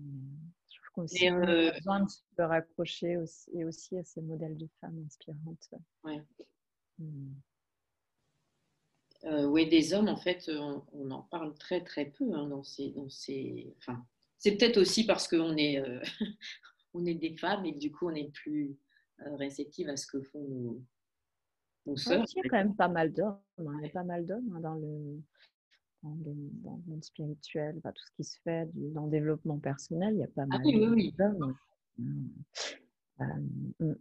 [0.73, 4.69] je trouve qu'on a besoin de se raccrocher aussi, et aussi à ces modèles de
[4.81, 5.71] femmes inspirantes.
[6.03, 6.21] Ouais.
[6.99, 7.35] Mmh.
[9.47, 13.09] oui, des hommes, en fait, on, en parle très très peu hein, dans ces, dans
[13.09, 13.73] ces...
[13.79, 14.05] Enfin,
[14.39, 15.81] c'est peut-être aussi parce qu'on est,
[16.93, 18.77] on est des femmes et du coup on est plus
[19.39, 20.85] réceptive à ce que font nos,
[21.87, 23.39] il y a quand même pas mal d'hommes.
[23.59, 23.79] Hein.
[23.81, 25.21] Il y a pas mal d'hommes hein, dans le,
[26.03, 30.15] dans, le, monde spirituel, tout ce qui se fait dans le développement personnel.
[30.15, 30.63] Il y a pas ah mal
[31.17, 31.55] d'hommes.
[33.21, 33.25] Euh,
[33.81, 33.95] mmh.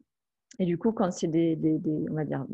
[0.60, 2.46] Et du coup, quand c'est des, des, des, on va dire,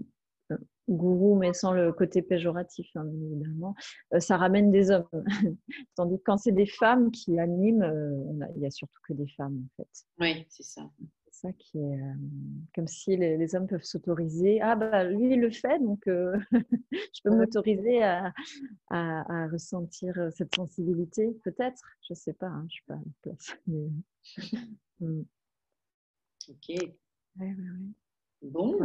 [0.51, 0.57] euh,
[0.89, 3.75] gourous, mais sans le côté péjoratif, hein, évidemment,
[4.13, 5.07] euh, ça ramène des hommes.
[5.95, 7.83] Tandis que quand c'est des femmes qui animent,
[8.55, 10.05] il n'y a surtout que des femmes, en fait.
[10.19, 10.89] Oui, c'est ça
[11.41, 11.99] ça qui est
[12.75, 14.61] comme si les, hommes peuvent s'autoriser.
[14.61, 16.01] Ah, bah lui, il le fait, donc
[16.91, 18.33] je peux m'autoriser à,
[18.89, 21.81] à, ressentir cette sensibilité, peut-être.
[22.07, 23.57] Je ne sais pas, hein, je ne suis pas à la place.
[25.01, 25.21] Mmh.
[26.49, 26.75] Ok.
[28.41, 28.77] Bon,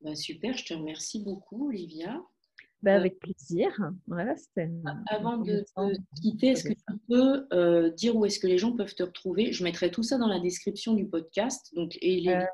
[0.00, 2.20] bah, super, je te remercie beaucoup, Olivia.
[2.86, 3.68] Bah, avec plaisir.
[5.08, 8.76] Avant de te quitter, est-ce que tu peux euh, dire où est-ce que les gens
[8.76, 9.50] peuvent te retrouver?
[9.50, 11.74] Je mettrai tout ça dans la description du podcast.
[11.74, 12.46] Donc, et les,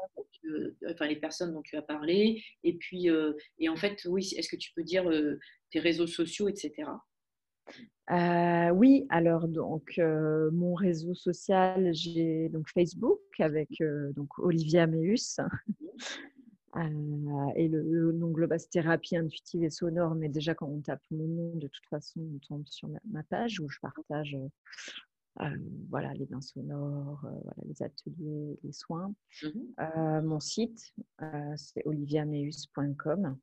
[0.49, 0.71] euh.
[0.91, 2.43] enfin, les personnes dont tu as parlé.
[2.65, 5.05] Et puis, euh, et en fait, oui, est-ce que tu peux dire
[5.71, 6.89] tes réseaux sociaux, etc.
[8.73, 13.69] oui, alors donc mon réseau social, j'ai donc Facebook avec
[14.17, 15.41] donc Olivia Meus.
[16.77, 21.27] Euh, et le, nom Globas Thérapie Intuitive et Sonore, mais déjà quand on tape mon
[21.27, 24.37] nom, de toute façon, on tombe sur ma, page où je partage
[25.41, 25.45] euh,
[25.91, 29.15] voilà, les bains sonores, euh, voilà, les ateliers, les soins.
[29.43, 30.95] Mmh mon site,
[31.57, 33.37] c'est oliviameus.com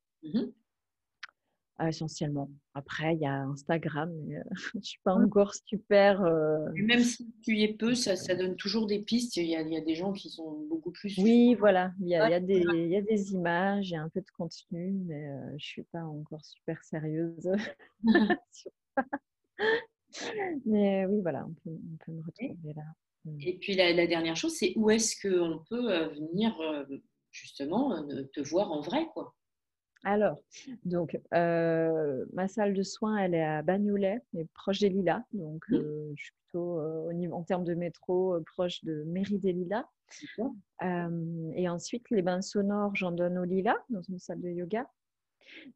[1.88, 2.50] essentiellement.
[2.74, 6.22] Après, il y a Instagram, mais euh, je ne suis pas encore super.
[6.22, 9.36] Euh, même si tu y es peu, ça, ça, donne toujours des pistes.
[9.36, 11.16] Il y, a, il y, a, des gens qui sont beaucoup plus.
[11.18, 11.92] Oui, voilà.
[12.00, 14.02] Il y, a, il, y a des, il y, a, des, images, il y a
[14.02, 17.50] un peu de contenu, mais euh, je ne suis pas encore super sérieuse.
[20.66, 22.82] mais oui, voilà, on peut, on peut me retrouver là.
[23.24, 23.38] Mm.
[23.40, 26.54] Et puis la, la dernière chose, c'est où est-ce qu'on peut venir
[27.30, 28.02] justement
[28.32, 29.34] te voir en vrai, quoi?
[30.02, 30.42] Alors,
[30.84, 35.22] donc, euh, ma salle de soins, elle est à Bagnolet, mais proche des Lilas.
[35.32, 39.38] Donc, euh, je suis plutôt, euh, au niveau, en termes de métro, proche de Mairie
[39.38, 39.86] des Lilas.
[40.80, 44.90] et ensuite, les bains sonores, j'en donne au Lilas, dans une salle de yoga.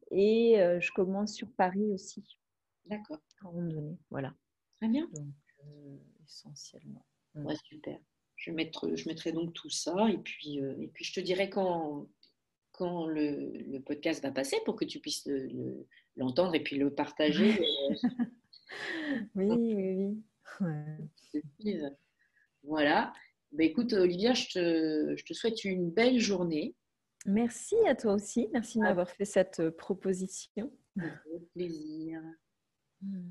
[0.09, 2.25] Et je commence sur Paris aussi.
[2.85, 3.19] D'accord.
[3.43, 4.33] À un moment donné, voilà.
[4.77, 5.07] Très bien.
[5.13, 5.33] Donc,
[6.25, 7.05] essentiellement.
[7.35, 7.99] Ouais, super.
[8.37, 12.07] Je, mettrai, je mettrai donc tout ça et puis, et puis je te dirai quand,
[12.77, 15.27] quand le, podcast va passer pour que tu puisses
[16.15, 17.59] l'entendre et puis le partager.
[19.35, 20.23] oui, oui,
[20.61, 21.41] oui.
[22.63, 23.13] Voilà.
[23.51, 26.75] Bah, écoute, Olivia, je te, je te, souhaite une belle journée.
[27.25, 28.47] Merci à toi aussi.
[28.53, 28.87] Merci de ah.
[28.87, 30.71] m'avoir fait cette euh, proposition.
[30.97, 32.21] Avec plaisir.
[33.01, 33.29] Hmm.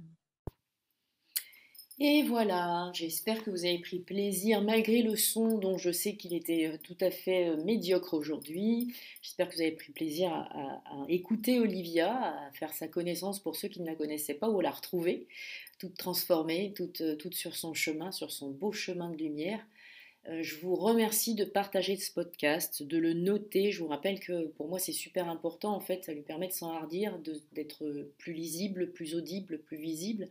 [2.01, 6.35] Et voilà, j'espère que vous avez pris plaisir malgré le son dont je sais qu'il
[6.35, 8.93] était euh, tout à fait euh, médiocre aujourd'hui.
[9.23, 12.13] J'espère que vous avez pris plaisir à, écouter Olivia,
[12.49, 15.29] à faire sa connaissance pour ceux qui ne la connaissaient pas ou à la retrouver,
[15.79, 19.65] toute transformée, toute, euh, toute sur son chemin, sur son beau chemin de lumière.
[20.29, 23.71] Euh, je vous remercie de partager ce podcast, de le noter.
[23.71, 25.75] Je vous rappelle que pour moi c'est super important.
[25.75, 27.19] En fait, ça lui permet de s'enhardir,
[27.53, 30.29] d'être plus lisible, plus audible, plus visible.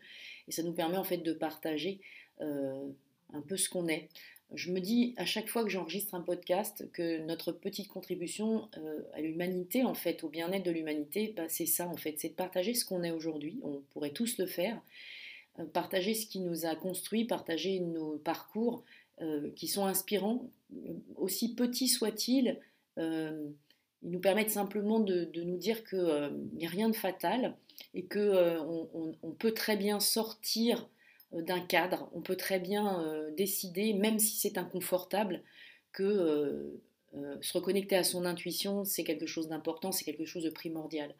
[0.48, 2.00] Et ça nous permet en fait de partager
[2.42, 2.90] euh,
[3.34, 4.10] un peu ce qu'on est.
[4.56, 9.02] Je me dis à chaque fois que j'enregistre un podcast que notre petite contribution euh,
[9.14, 12.34] à l'humanité, en fait, au bien-être de l'humanité, bah, c'est ça en fait, c'est de
[12.34, 13.60] partager ce qu'on est aujourd'hui.
[13.64, 14.82] On pourrait tous le faire.
[15.72, 18.84] partager ce qui nous a construit, partager nos parcours,
[19.56, 20.50] qui sont inspirants,
[21.16, 22.60] aussi petits soient-ils,
[22.98, 23.50] euh,
[24.02, 27.56] ils nous permettent simplement de, nous dire qu'il euh, n'y a rien de fatal
[27.94, 30.90] et qu'on on, peut très bien sortir
[31.32, 33.04] d'un cadre, on peut très bien
[33.36, 35.42] décider, même si c'est inconfortable,
[35.92, 36.80] que
[37.42, 41.16] se reconnecter à son intuition, c'est quelque chose d'important, c'est quelque chose de primordial.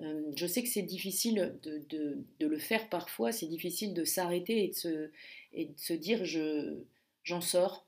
[0.00, 4.70] je sais que c'est difficile de, le faire parfois, c'est difficile de s'arrêter
[5.54, 6.76] et de se dire je,
[7.24, 7.86] j'en sors,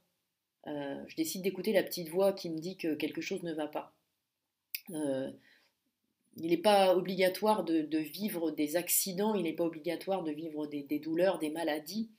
[0.67, 3.69] euh, je décide d'écouter la petite voix qui me dit que quelque chose ne va
[3.69, 3.95] pas.
[4.91, 5.31] Euh,
[6.39, 10.99] il n'est pas obligatoire de, vivre des accidents, il n'est pas obligatoire de vivre des,
[10.99, 12.11] douleurs, des maladies,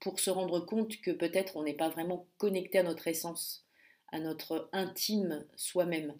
[0.00, 3.64] pour se rendre compte que peut-être on n'est pas vraiment connecté à notre essence,
[4.10, 6.14] à notre intime soi-même.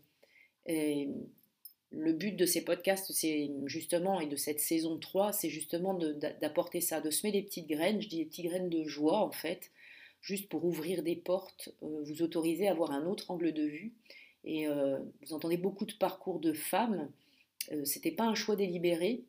[0.67, 6.81] Le but de ces podcasts, c'est justement, et de cette saison 3, c'est justement d'apporter
[6.81, 9.73] ça, de semer des petites graines, je dis des petites graines de joie en fait,
[10.25, 13.93] juste pour ouvrir des portes, euh, vous autoriser à avoir un autre angle de vue.
[14.45, 17.11] Et euh, vous entendez beaucoup de parcours de femmes.
[17.73, 19.23] Euh, c'était pas un choix délibéré.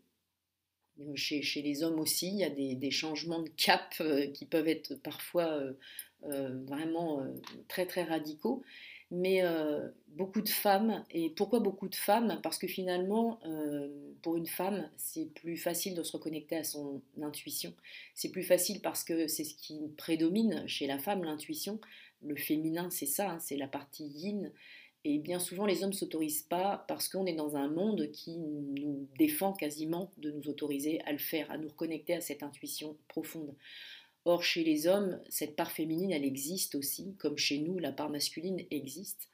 [1.16, 4.02] Chez, les hommes aussi, il y a des, changements de cap
[4.34, 5.62] qui peuvent être parfois
[6.22, 7.22] vraiment
[7.68, 8.64] très très radicaux
[9.12, 9.44] mais
[10.08, 11.04] beaucoup de femmes.
[11.12, 12.40] Et pourquoi beaucoup de femmes?
[12.42, 13.42] Parce que finalement,
[14.26, 17.76] pour une femme, c'est plus facile de se reconnecter à son intuition.
[18.16, 21.80] C'est plus facile parce que c'est ce qui prédomine chez la femme, l'intuition.
[22.24, 24.52] Le féminin, c'est ça, hein, c'est la partie yin.
[25.04, 28.40] Et bien souvent, les hommes ne s'autorisent pas parce qu'on est dans un monde qui
[28.40, 32.98] nous défend quasiment de nous autoriser à le faire, à nous reconnecter à cette intuition
[33.08, 33.54] profonde.
[34.26, 38.10] Or, chez les hommes, cette part féminine, elle existe aussi, comme chez nous, la part
[38.10, 39.30] masculine existe.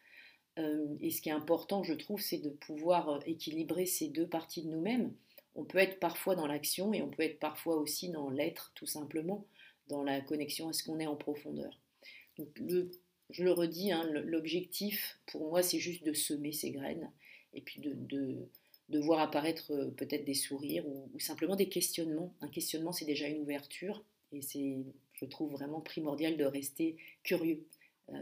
[0.60, 4.28] Euh, et ce qui est important, je trouve, c'est de pouvoir euh, équilibrer ces deux
[4.28, 5.14] parties de nous-mêmes.
[5.56, 8.86] On peut être parfois dans l'action et on peut être parfois aussi dans l'être, tout
[8.86, 9.46] simplement,
[9.88, 11.78] dans la connexion à ce qu'on est en profondeur.
[12.38, 12.48] Donc,
[13.30, 17.12] je le redis, hein, l'objectif pour moi, c'est juste de semer ces graines
[17.54, 18.48] et puis de,
[19.00, 22.34] voir apparaître euh, peut-être des sourires ou, simplement des questionnements.
[22.42, 24.78] Un questionnement, c'est déjà une ouverture et c'est,
[25.14, 27.66] je trouve vraiment primordial de rester curieux,